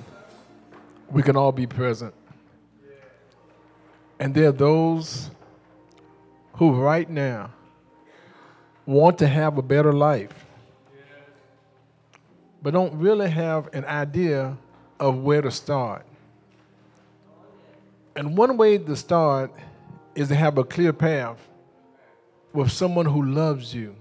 we 1.10 1.22
can 1.22 1.36
all 1.36 1.52
be 1.52 1.66
present. 1.66 2.14
And 4.18 4.34
there 4.34 4.48
are 4.48 4.52
those 4.52 5.30
who 6.54 6.72
right 6.72 7.08
now 7.08 7.50
want 8.86 9.18
to 9.18 9.26
have 9.26 9.58
a 9.58 9.62
better 9.62 9.92
life, 9.92 10.46
but 12.62 12.72
don't 12.72 12.94
really 12.98 13.30
have 13.30 13.72
an 13.74 13.84
idea 13.84 14.56
of 15.00 15.18
where 15.18 15.42
to 15.42 15.50
start. 15.50 16.04
And 18.16 18.36
one 18.36 18.56
way 18.56 18.78
to 18.78 18.96
start 18.96 19.50
is 20.14 20.28
to 20.28 20.34
have 20.34 20.58
a 20.58 20.64
clear 20.64 20.92
path 20.92 21.38
with 22.52 22.70
someone 22.70 23.06
who 23.06 23.24
loves 23.24 23.74
you, 23.74 23.96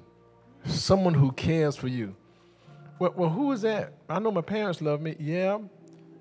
someone 0.66 1.14
who 1.14 1.32
cares 1.32 1.76
for 1.76 1.88
you. 1.88 2.16
Well, 3.00 3.14
well, 3.18 3.30
who 3.30 3.52
is 3.52 3.64
that? 3.64 3.94
I 4.08 4.20
know 4.20 4.32
my 4.32 4.42
parents 4.42 4.82
love 4.82 5.02
me. 5.02 5.16
Yeah. 5.20 5.60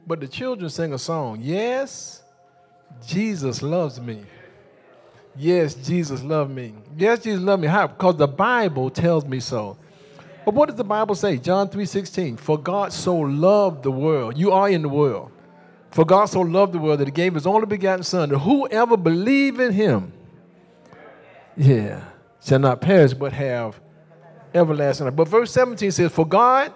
But 0.06 0.20
the 0.20 0.26
children 0.26 0.70
sing 0.70 0.94
a 0.94 0.98
song. 0.98 1.40
Yes, 1.42 2.22
Jesus 3.06 3.62
loves 3.62 4.00
me. 4.00 4.24
Yes, 5.36 5.74
Jesus 5.74 6.22
loved 6.22 6.50
me. 6.50 6.74
Yes, 6.96 7.20
Jesus 7.20 7.42
loved 7.42 7.62
me. 7.62 7.68
How? 7.68 7.86
Because 7.86 8.16
the 8.16 8.28
Bible 8.28 8.90
tells 8.90 9.24
me 9.24 9.40
so. 9.40 9.76
But 10.44 10.54
what 10.54 10.68
does 10.68 10.76
the 10.76 10.84
Bible 10.84 11.14
say? 11.14 11.38
John 11.38 11.68
3:16. 11.68 12.36
For 12.36 12.58
God 12.58 12.92
so 12.92 13.16
loved 13.16 13.82
the 13.82 13.90
world. 13.90 14.36
You 14.36 14.52
are 14.52 14.68
in 14.68 14.82
the 14.82 14.88
world. 14.88 15.30
For 15.90 16.04
God 16.04 16.26
so 16.26 16.40
loved 16.40 16.72
the 16.72 16.78
world 16.78 17.00
that 17.00 17.08
he 17.08 17.12
gave 17.12 17.34
his 17.34 17.46
only 17.46 17.66
begotten 17.66 18.02
son, 18.02 18.30
that 18.30 18.38
whoever 18.38 18.96
believe 18.96 19.60
in 19.60 19.72
him, 19.72 20.12
yeah, 21.56 22.02
shall 22.42 22.58
not 22.58 22.80
perish 22.80 23.12
but 23.12 23.32
have 23.32 23.78
everlasting 24.54 25.06
life. 25.06 25.16
But 25.16 25.28
verse 25.28 25.50
17 25.52 25.90
says, 25.90 26.10
For 26.10 26.26
God 26.26 26.72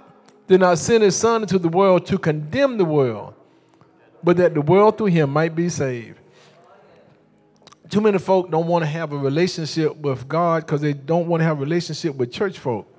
did 0.47 0.61
not 0.61 0.79
send 0.79 1.03
his 1.03 1.17
Son 1.17 1.43
into 1.43 1.59
the 1.59 1.69
world 1.69 2.07
to 2.07 2.19
condemn 2.19 2.77
the 2.79 2.85
world, 2.85 3.35
but 4.23 4.37
that 4.37 4.55
the 4.55 4.61
world 4.61 4.99
through 4.99 5.07
him 5.07 5.31
might 5.31 5.55
be 5.55 5.69
saved. 5.69 6.19
Too 7.89 8.01
many 8.01 8.19
folk 8.19 8.51
don't 8.51 8.67
want 8.67 8.83
to 8.83 8.87
have 8.87 9.13
a 9.13 9.19
relationship 9.19 9.97
with 9.97 10.27
God 10.29 10.67
because 10.67 10.81
they 10.81 10.93
don't 10.93 11.27
want 11.29 11.41
to 11.41 11.45
have 11.45 11.59
a 11.59 11.61
relationship 11.61 12.17
with 12.17 12.33
church 12.33 12.59
folk. 12.59 12.93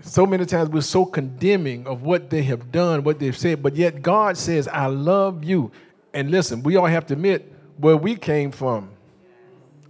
So 0.00 0.26
many 0.26 0.46
times 0.46 0.70
we're 0.70 0.80
so 0.80 1.04
condemning 1.04 1.86
of 1.86 2.02
what 2.02 2.30
they 2.30 2.42
have 2.44 2.72
done, 2.72 3.04
what 3.04 3.18
they've 3.18 3.36
said, 3.36 3.62
but 3.62 3.76
yet 3.76 4.02
God 4.02 4.36
says, 4.36 4.66
I 4.66 4.86
love 4.86 5.44
you. 5.44 5.70
And 6.12 6.30
listen, 6.30 6.62
we 6.62 6.76
all 6.76 6.86
have 6.86 7.06
to 7.06 7.14
admit 7.14 7.52
where 7.76 7.96
we 7.96 8.16
came 8.16 8.50
from 8.50 8.90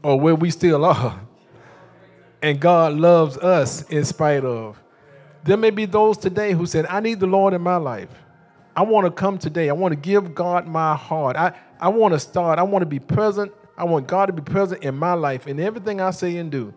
or 0.03 0.21
where 0.21 0.35
we 0.35 0.51
still 0.51 0.85
are 0.85 1.21
and 2.43 2.59
God 2.61 2.95
loves 2.95 3.39
us 3.39 3.83
in 3.89 4.05
spite 4.05 4.45
of. 4.45 4.79
There 5.45 5.57
may 5.57 5.71
be 5.71 5.87
those 5.87 6.19
today 6.19 6.53
who 6.53 6.67
said, 6.67 6.87
I 6.87 7.01
need 7.01 7.21
the 7.21 7.27
Lord 7.27 7.55
in 7.55 7.63
my 7.63 7.77
life. 7.77 8.11
I 8.75 8.83
want 8.83 9.07
to 9.07 9.11
come 9.11 9.39
today. 9.39 9.69
I 9.69 9.73
want 9.73 9.93
to 9.93 9.97
give 9.97 10.35
God 10.35 10.67
my 10.67 10.95
heart. 10.95 11.37
I, 11.37 11.53
I 11.81 11.89
want 11.89 12.15
to 12.15 12.21
start. 12.21 12.59
I 12.59 12.63
want 12.63 12.83
to 12.83 12.87
be 12.87 12.99
present. 12.99 13.53
I 13.77 13.85
want 13.85 14.07
God 14.07 14.27
to 14.27 14.33
be 14.33 14.43
present 14.43 14.83
in 14.83 14.97
my 14.97 15.15
life 15.15 15.47
in 15.47 15.61
everything 15.61 16.01
I 16.01 16.11
say 16.11 16.37
and 16.37 16.51
do. 16.51 16.73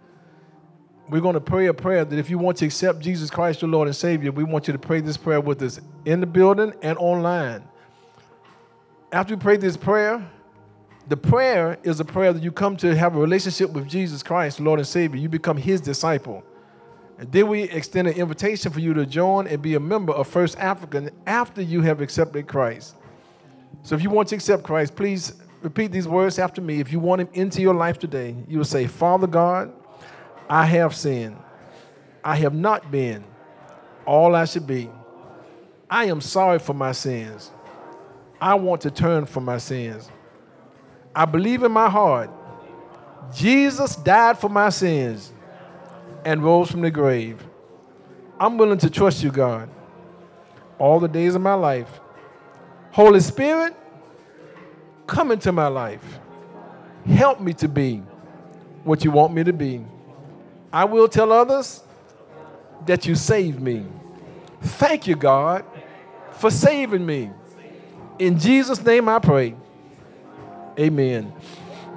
We're 1.07 1.21
going 1.21 1.35
to 1.35 1.41
pray 1.41 1.67
a 1.67 1.73
prayer 1.73 2.03
that 2.03 2.17
if 2.17 2.29
you 2.29 2.37
want 2.37 2.57
to 2.57 2.65
accept 2.65 2.99
Jesus 2.99 3.29
Christ, 3.29 3.61
your 3.61 3.69
Lord 3.69 3.87
and 3.87 3.95
Savior, 3.95 4.31
we 4.31 4.43
want 4.43 4.67
you 4.67 4.73
to 4.73 4.79
pray 4.79 5.01
this 5.01 5.17
prayer 5.17 5.39
with 5.39 5.61
us 5.61 5.79
in 6.03 6.19
the 6.19 6.25
building 6.25 6.73
and 6.81 6.97
online. 6.97 7.63
After 9.11 9.35
we 9.35 9.41
pray 9.41 9.57
this 9.57 9.77
prayer, 9.77 10.27
the 11.07 11.17
prayer 11.17 11.77
is 11.83 11.99
a 11.99 12.05
prayer 12.05 12.33
that 12.33 12.41
you 12.41 12.51
come 12.51 12.75
to 12.77 12.95
have 12.95 13.15
a 13.15 13.19
relationship 13.19 13.69
with 13.69 13.87
Jesus 13.87 14.23
Christ, 14.23 14.59
Lord 14.59 14.79
and 14.79 14.87
Savior. 14.87 15.19
You 15.19 15.29
become 15.29 15.57
His 15.57 15.79
disciple. 15.79 16.43
And 17.17 17.31
then 17.31 17.47
we 17.47 17.63
extend 17.63 18.07
an 18.07 18.15
invitation 18.15 18.71
for 18.71 18.79
you 18.79 18.93
to 18.93 19.05
join 19.05 19.47
and 19.47 19.61
be 19.61 19.75
a 19.75 19.79
member 19.79 20.13
of 20.13 20.27
First 20.27 20.57
African 20.57 21.09
after 21.25 21.61
you 21.61 21.81
have 21.81 22.01
accepted 22.01 22.47
Christ. 22.47 22.95
So 23.83 23.95
if 23.95 24.03
you 24.03 24.09
want 24.09 24.29
to 24.29 24.35
accept 24.35 24.63
Christ, 24.63 24.95
please 24.95 25.33
repeat 25.61 25.91
these 25.91 26.07
words 26.07 26.39
after 26.39 26.61
me. 26.61 26.79
If 26.79 26.91
you 26.91 26.99
want 26.99 27.21
Him 27.21 27.29
into 27.33 27.61
your 27.61 27.73
life 27.73 27.99
today, 27.99 28.35
you 28.47 28.57
will 28.57 28.65
say, 28.65 28.87
Father 28.87 29.27
God, 29.27 29.71
I 30.49 30.65
have 30.65 30.95
sinned. 30.95 31.37
I 32.23 32.35
have 32.37 32.53
not 32.53 32.91
been 32.91 33.23
all 34.05 34.35
I 34.35 34.45
should 34.45 34.67
be. 34.67 34.89
I 35.89 36.05
am 36.05 36.21
sorry 36.21 36.59
for 36.59 36.73
my 36.73 36.91
sins. 36.91 37.51
I 38.41 38.55
want 38.55 38.81
to 38.81 38.91
turn 38.91 39.25
from 39.25 39.45
my 39.45 39.57
sins. 39.57 40.09
I 41.15 41.25
believe 41.25 41.63
in 41.63 41.71
my 41.71 41.89
heart 41.89 42.29
Jesus 43.33 43.95
died 43.95 44.37
for 44.37 44.49
my 44.49 44.69
sins 44.69 45.31
and 46.25 46.43
rose 46.43 46.71
from 46.71 46.81
the 46.81 46.91
grave. 46.91 47.41
I'm 48.39 48.57
willing 48.57 48.79
to 48.79 48.89
trust 48.89 49.23
you, 49.23 49.31
God, 49.31 49.69
all 50.79 50.99
the 50.99 51.07
days 51.07 51.35
of 51.35 51.41
my 51.41 51.53
life. 51.53 52.01
Holy 52.91 53.19
Spirit, 53.19 53.75
come 55.07 55.31
into 55.31 55.51
my 55.51 55.67
life. 55.67 56.19
Help 57.05 57.39
me 57.39 57.53
to 57.53 57.67
be 57.67 57.97
what 58.83 59.05
you 59.05 59.11
want 59.11 59.33
me 59.33 59.43
to 59.43 59.53
be. 59.53 59.85
I 60.73 60.85
will 60.85 61.07
tell 61.07 61.31
others 61.31 61.83
that 62.85 63.05
you 63.05 63.15
saved 63.15 63.61
me. 63.61 63.85
Thank 64.61 65.07
you, 65.07 65.15
God, 65.15 65.63
for 66.31 66.49
saving 66.51 67.05
me. 67.05 67.31
In 68.19 68.39
Jesus' 68.39 68.83
name 68.83 69.07
I 69.07 69.19
pray. 69.19 69.55
Amen. 70.79 71.33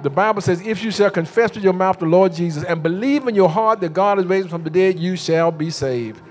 The 0.01 0.09
Bible 0.09 0.41
says, 0.41 0.61
if 0.61 0.81
you 0.81 0.91
shall 0.91 1.11
confess 1.11 1.53
with 1.53 1.63
your 1.63 1.73
mouth 1.73 1.99
the 1.99 2.05
Lord 2.05 2.33
Jesus 2.33 2.63
and 2.63 2.81
believe 2.81 3.27
in 3.27 3.35
your 3.35 3.49
heart 3.49 3.81
that 3.81 3.91
God 3.91 4.17
has 4.17 4.25
raised 4.25 4.45
him 4.45 4.51
from 4.51 4.63
the 4.63 4.69
dead, 4.69 4.97
you 4.97 5.17
shall 5.17 5.51
be 5.51 5.69
saved. 5.69 6.21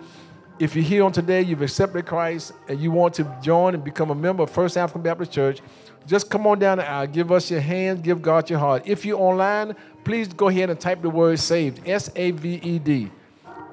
If 0.59 0.75
you're 0.75 0.85
here 0.85 1.05
on 1.05 1.13
today, 1.13 1.43
you've 1.43 1.61
accepted 1.61 2.07
Christ, 2.07 2.53
and 2.69 2.81
you 2.81 2.91
want 2.91 3.15
to 3.15 3.39
join 3.43 3.75
and 3.75 3.85
become 3.85 4.11
a 4.11 4.15
member 4.15 4.43
of 4.43 4.51
First 4.51 4.77
African 4.77 5.03
Baptist 5.03 5.33
Church, 5.33 5.61
just 6.07 6.31
come 6.31 6.47
on 6.47 6.59
down 6.59 6.79
the 6.79 6.89
aisle, 6.89 7.07
give 7.07 7.31
us 7.31 7.51
your 7.51 7.61
hand, 7.61 8.03
give 8.03 8.23
God 8.23 8.49
your 8.49 8.59
heart. 8.59 8.83
If 8.87 9.05
you're 9.05 9.21
online, 9.21 9.77
please 10.03 10.29
go 10.29 10.49
ahead 10.49 10.71
and 10.71 10.81
type 10.81 11.03
the 11.03 11.11
word 11.11 11.39
saved, 11.39 11.87
S 11.87 12.11
A 12.17 12.31
V 12.31 12.55
E 12.63 12.79
D, 12.79 13.11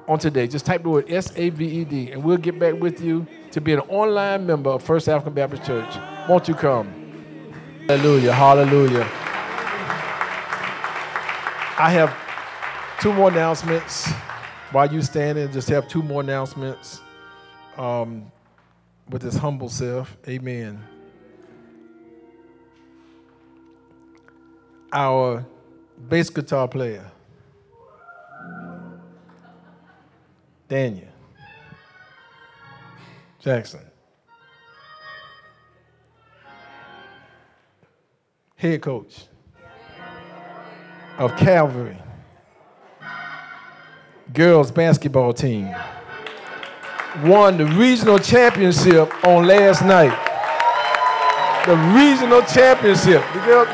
on 0.06 0.18
today. 0.18 0.46
Just 0.46 0.66
type 0.66 0.82
the 0.82 0.90
word 0.90 1.10
S 1.10 1.32
A 1.36 1.48
V 1.48 1.66
E 1.66 1.84
D, 1.84 2.12
and 2.12 2.22
we'll 2.22 2.36
get 2.36 2.58
back 2.58 2.74
with 2.74 3.00
you 3.00 3.26
to 3.50 3.60
be 3.60 3.72
an 3.72 3.80
online 3.80 4.46
member 4.46 4.70
of 4.70 4.82
First 4.82 5.08
African 5.08 5.32
Baptist 5.32 5.64
Church. 5.64 5.92
Won't 6.28 6.46
you 6.46 6.54
come? 6.54 6.86
Hallelujah, 7.88 8.32
hallelujah. 8.32 9.25
I 11.78 11.90
have 11.90 12.16
two 13.02 13.12
more 13.12 13.28
announcements. 13.28 14.10
While 14.72 14.90
you 14.90 15.02
standing, 15.02 15.52
just 15.52 15.68
have 15.68 15.86
two 15.86 16.02
more 16.02 16.22
announcements 16.22 17.02
um, 17.76 18.32
with 19.10 19.20
this 19.20 19.36
humble 19.36 19.68
self. 19.68 20.16
Amen. 20.26 20.82
Our 24.90 25.44
bass 26.08 26.30
guitar 26.30 26.66
player, 26.66 27.04
Daniel 30.68 31.08
Jackson. 33.38 33.80
Head 38.56 38.80
coach 38.80 39.26
of 41.18 41.36
Calvary 41.36 41.98
girls 44.32 44.70
basketball 44.70 45.32
team 45.32 45.74
won 47.22 47.56
the 47.56 47.64
regional 47.64 48.18
championship 48.18 49.12
on 49.24 49.46
last 49.46 49.82
night. 49.82 50.14
The 51.66 51.76
regional 51.96 52.42
championship. 52.42 53.22
The 53.32 53.40
girl, 53.40 53.66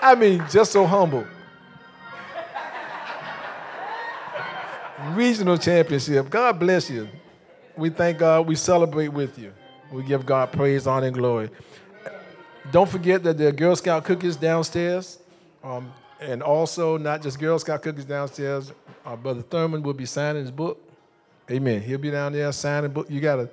I 0.00 0.16
mean, 0.18 0.44
just 0.50 0.72
so 0.72 0.86
humble. 0.86 1.26
Regional 5.10 5.58
championship. 5.58 6.30
God 6.30 6.58
bless 6.58 6.90
you. 6.90 7.08
We 7.76 7.90
thank 7.90 8.18
God. 8.18 8.46
We 8.46 8.54
celebrate 8.54 9.08
with 9.08 9.38
you. 9.38 9.52
We 9.92 10.02
give 10.02 10.26
God 10.26 10.52
praise, 10.52 10.86
honor, 10.86 11.06
and 11.06 11.16
glory. 11.16 11.50
Don't 12.70 12.88
forget 12.88 13.22
that 13.22 13.38
there 13.38 13.48
are 13.48 13.52
Girl 13.52 13.74
Scout 13.74 14.04
cookies 14.04 14.36
downstairs. 14.36 15.18
Um, 15.64 15.92
and 16.20 16.42
also, 16.42 16.98
not 16.98 17.22
just 17.22 17.38
Girl 17.38 17.58
Scout 17.58 17.82
cookies 17.82 18.04
downstairs, 18.04 18.72
our 19.06 19.16
Brother 19.16 19.42
Thurmond 19.42 19.82
will 19.82 19.94
be 19.94 20.04
signing 20.04 20.42
his 20.42 20.50
book. 20.50 20.78
Amen. 21.50 21.80
He'll 21.80 21.98
be 21.98 22.10
down 22.10 22.32
there 22.32 22.52
signing 22.52 22.90
book. 22.90 23.06
You 23.08 23.20
gotta, 23.20 23.48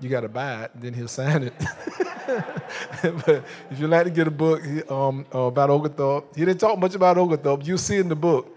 you 0.00 0.08
gotta 0.08 0.28
buy 0.28 0.64
it, 0.64 0.70
then 0.74 0.94
he'll 0.94 1.08
sign 1.20 1.42
it. 1.44 1.52
but 3.02 3.44
if 3.70 3.78
you'd 3.78 3.90
like 3.90 4.04
to 4.04 4.10
get 4.10 4.26
a 4.26 4.30
book 4.30 4.62
um, 4.90 5.26
uh, 5.34 5.40
about 5.40 5.70
Oglethorpe, 5.70 6.34
he 6.34 6.44
didn't 6.44 6.60
talk 6.60 6.78
much 6.78 6.94
about 6.94 7.18
Oglethorpe. 7.18 7.66
You 7.66 7.76
see 7.76 7.96
in 7.96 8.08
the 8.08 8.16
book, 8.16 8.56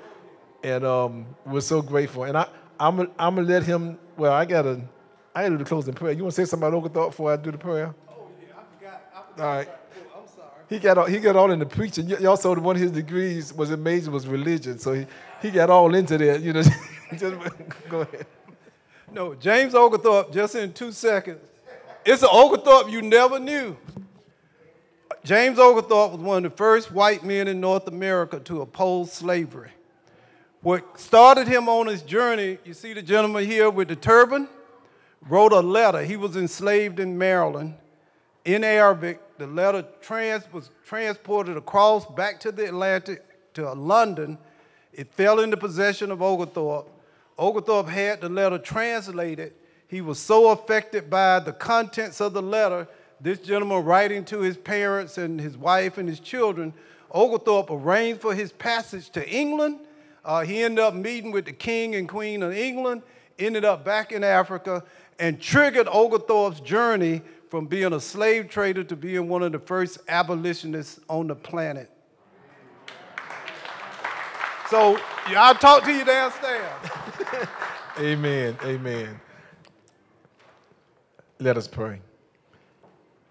and 0.63 0.85
um, 0.85 1.25
we're 1.45 1.61
so 1.61 1.81
grateful. 1.81 2.23
And 2.23 2.37
I, 2.37 2.47
I'm, 2.79 2.99
I'm 3.19 3.35
gonna 3.35 3.41
let 3.41 3.63
him. 3.63 3.97
Well, 4.17 4.31
I 4.31 4.45
gotta, 4.45 4.81
I 5.39 5.43
gotta 5.43 5.57
do 5.57 5.63
the 5.63 5.69
closing 5.69 5.93
prayer. 5.93 6.11
You 6.13 6.23
want 6.23 6.35
to 6.35 6.41
say 6.45 6.49
something 6.49 6.67
about 6.67 6.77
Oglethorpe 6.77 7.11
before 7.11 7.31
I 7.31 7.37
do 7.37 7.51
the 7.51 7.57
prayer? 7.57 7.93
Oh, 8.09 8.27
yeah, 8.41 8.53
I 8.57 8.77
forgot. 8.77 9.01
I 9.15 9.31
forgot. 9.31 9.45
All 9.45 9.55
right. 9.55 9.69
Oh, 10.15 10.19
I'm 10.21 10.27
sorry. 10.27 10.49
He 10.69 10.79
got 10.79 10.97
all, 10.97 11.05
he 11.05 11.19
got 11.19 11.35
all 11.35 11.51
into 11.51 11.65
preaching. 11.65 12.09
Y- 12.09 12.25
Also, 12.25 12.53
one 12.59 12.75
of 12.75 12.81
his 12.81 12.91
degrees 12.91 13.53
was 13.53 13.71
a 13.71 13.77
major 13.77 14.11
was 14.11 14.27
religion, 14.27 14.79
so 14.79 14.93
he, 14.93 15.05
he 15.41 15.49
got 15.51 15.69
all 15.69 15.95
into 15.95 16.17
that. 16.17 16.41
You 16.41 16.53
know, 16.53 16.61
just 17.15 17.35
go 17.89 18.01
ahead. 18.01 18.25
No, 19.13 19.33
James 19.35 19.73
Oglethorpe, 19.75 20.31
just 20.33 20.55
in 20.55 20.73
two 20.73 20.91
seconds. 20.91 21.39
It's 22.05 22.21
an 22.21 22.29
Oglethorpe 22.31 22.89
you 22.91 23.01
never 23.01 23.39
knew. 23.39 23.75
James 25.23 25.57
Oglethorpe 25.59 26.11
was 26.13 26.21
one 26.21 26.45
of 26.45 26.51
the 26.51 26.57
first 26.57 26.91
white 26.91 27.23
men 27.23 27.47
in 27.47 27.59
North 27.59 27.87
America 27.87 28.39
to 28.41 28.61
oppose 28.61 29.11
slavery. 29.11 29.71
What 30.61 30.99
started 30.99 31.47
him 31.47 31.67
on 31.69 31.87
his 31.87 32.01
journey, 32.01 32.57
you 32.65 32.73
see 32.73 32.93
the 32.93 33.01
gentleman 33.01 33.45
here 33.45 33.69
with 33.69 33.87
the 33.87 33.95
turban, 33.95 34.47
wrote 35.27 35.53
a 35.53 35.59
letter. 35.59 36.03
He 36.03 36.17
was 36.17 36.35
enslaved 36.35 36.99
in 36.99 37.17
Maryland. 37.17 37.75
In 38.45 38.63
Arabic, 38.63 39.19
the 39.37 39.47
letter 39.47 39.85
trans, 40.01 40.51
was 40.51 40.69
transported 40.85 41.57
across 41.57 42.05
back 42.05 42.39
to 42.41 42.51
the 42.51 42.65
Atlantic 42.65 43.23
to 43.53 43.71
London. 43.73 44.37
It 44.93 45.13
fell 45.13 45.39
into 45.39 45.57
possession 45.57 46.11
of 46.11 46.21
Oglethorpe. 46.21 46.89
Oglethorpe 47.37 47.87
had 47.87 48.21
the 48.21 48.29
letter 48.29 48.57
translated. 48.57 49.53
He 49.87 50.01
was 50.01 50.19
so 50.19 50.51
affected 50.51 51.09
by 51.09 51.39
the 51.39 51.53
contents 51.53 52.21
of 52.21 52.33
the 52.33 52.41
letter, 52.41 52.87
this 53.21 53.39
gentleman 53.39 53.83
writing 53.83 54.23
to 54.25 54.39
his 54.39 54.55
parents 54.57 55.17
and 55.17 55.39
his 55.39 55.57
wife 55.57 55.97
and 55.97 56.07
his 56.07 56.19
children, 56.19 56.73
Oglethorpe 57.11 57.71
arranged 57.71 58.21
for 58.21 58.33
his 58.33 58.51
passage 58.51 59.09
to 59.11 59.29
England. 59.29 59.79
Uh, 60.23 60.41
he 60.41 60.61
ended 60.61 60.83
up 60.83 60.93
meeting 60.93 61.31
with 61.31 61.45
the 61.45 61.53
king 61.53 61.95
and 61.95 62.07
queen 62.07 62.43
of 62.43 62.53
England, 62.53 63.01
ended 63.39 63.65
up 63.65 63.83
back 63.85 64.11
in 64.11 64.23
Africa, 64.23 64.83
and 65.19 65.39
triggered 65.39 65.87
Oglethorpe's 65.87 66.59
journey 66.59 67.21
from 67.49 67.65
being 67.65 67.93
a 67.93 67.99
slave 67.99 68.49
trader 68.49 68.83
to 68.83 68.95
being 68.95 69.27
one 69.27 69.43
of 69.43 69.51
the 69.51 69.59
first 69.59 69.99
abolitionists 70.07 70.99
on 71.09 71.27
the 71.27 71.35
planet. 71.35 71.89
So 74.69 74.99
I'll 75.27 75.55
talk 75.55 75.83
to 75.85 75.91
you 75.91 76.05
downstairs. 76.05 76.71
Amen. 77.99 78.55
Amen. 78.63 79.19
Let 81.39 81.57
us 81.57 81.67
pray. 81.67 82.01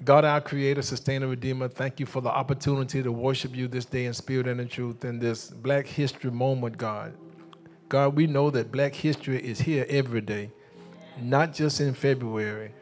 God, 0.05 0.25
our 0.25 0.40
Creator, 0.40 0.83
Sustainer, 0.83 1.29
Redeemer, 1.29 1.68
thank 1.68 2.01
you 2.01 2.07
for 2.07 2.23
the 2.23 2.29
opportunity 2.29 3.03
to 3.03 3.12
worship 3.12 3.55
you 3.57 3.68
this 3.68 3.85
day 3.85 4.07
in 4.07 4.14
spirit 4.14 4.47
and 4.47 4.61
in 4.61 4.68
truth 4.68 5.05
in 5.05 5.18
this 5.18 5.51
Black 5.51 5.87
History 5.87 6.31
moment, 6.31 6.77
God. 6.77 7.12
God, 7.88 8.16
we 8.16 8.27
know 8.27 8.51
that 8.51 8.70
Black 8.70 8.94
history 8.94 9.42
is 9.42 9.61
here 9.61 9.87
every 9.88 10.20
day, 10.20 10.51
not 11.20 11.55
just 11.55 11.81
in 11.81 11.94
February. 11.94 12.72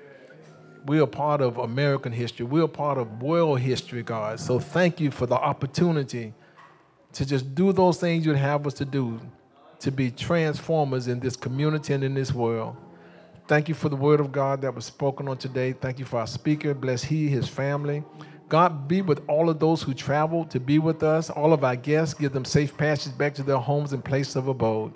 We 0.87 1.01
are 1.01 1.07
part 1.07 1.40
of 1.40 1.59
American 1.59 2.12
history. 2.12 2.47
We 2.47 2.61
are 2.61 2.69
part 2.69 2.99
of 2.99 3.23
world 3.23 3.61
history, 3.61 4.03
God. 4.03 4.40
So 4.40 4.59
thank 4.59 5.01
you 5.01 5.11
for 5.11 5.27
the 5.27 5.35
opportunity 5.35 6.33
to 7.12 7.25
just 7.25 7.55
do 7.55 7.73
those 7.73 7.99
things 7.99 8.27
you'd 8.27 8.37
have 8.37 8.66
us 8.66 8.75
to 8.75 8.85
do, 8.85 9.21
to 9.81 9.90
be 9.90 10.11
transformers 10.11 11.09
in 11.09 11.21
this 11.21 11.37
community 11.37 11.95
and 11.95 12.05
in 12.05 12.14
this 12.14 12.33
world. 12.33 12.77
Thank 13.49 13.69
you 13.69 13.75
for 13.75 13.88
the 13.88 13.97
word 13.97 14.19
of 14.19 14.33
God 14.33 14.61
that 14.62 14.75
was 14.75 14.85
spoken 14.85 15.29
on 15.29 15.38
today. 15.38 15.73
Thank 15.73 16.01
you 16.01 16.05
for 16.05 16.19
our 16.19 16.27
speaker. 16.27 16.75
Bless 16.75 17.05
he, 17.05 17.29
his 17.29 17.49
family. 17.49 18.03
God, 18.49 18.87
be 18.87 19.03
with 19.03 19.23
all 19.29 19.51
of 19.51 19.59
those 19.59 19.83
who 19.83 19.93
travel 19.93 20.45
to 20.47 20.61
be 20.61 20.79
with 20.79 21.03
us, 21.03 21.31
all 21.31 21.53
of 21.53 21.65
our 21.65 21.75
guests. 21.75 22.15
Give 22.15 22.33
them 22.33 22.45
safe 22.45 22.77
passage 22.77 23.17
back 23.19 23.35
to 23.35 23.43
their 23.43 23.57
homes 23.59 23.93
and 23.93 24.05
place 24.05 24.37
of 24.37 24.47
abode. 24.47 24.93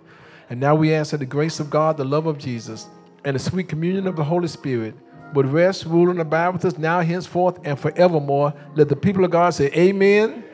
And 0.49 0.61
now 0.61 0.75
we 0.75 0.95
ask 0.95 1.11
that 1.11 1.19
the 1.19 1.27
grace 1.27 1.59
of 1.59 1.71
God, 1.71 1.97
the 1.97 2.05
love 2.05 2.27
of 2.27 2.39
Jesus, 2.39 2.89
and 3.25 3.35
the 3.35 3.41
sweet 3.41 3.69
communion 3.69 4.07
of 4.07 4.17
the 4.17 4.25
Holy 4.25 4.49
Spirit 4.49 4.95
would 5.35 5.47
rest, 5.47 5.85
rule, 5.85 6.11
and 6.11 6.21
abide 6.21 6.51
with 6.51 6.65
us 6.65 6.79
now, 6.79 7.01
henceforth, 7.01 7.59
and 7.65 7.79
forevermore. 7.79 8.53
Let 8.75 8.89
the 8.89 8.97
people 8.97 9.25
of 9.25 9.31
God 9.31 9.51
say, 9.51 9.67
Amen, 9.73 10.31
amen. 10.31 10.45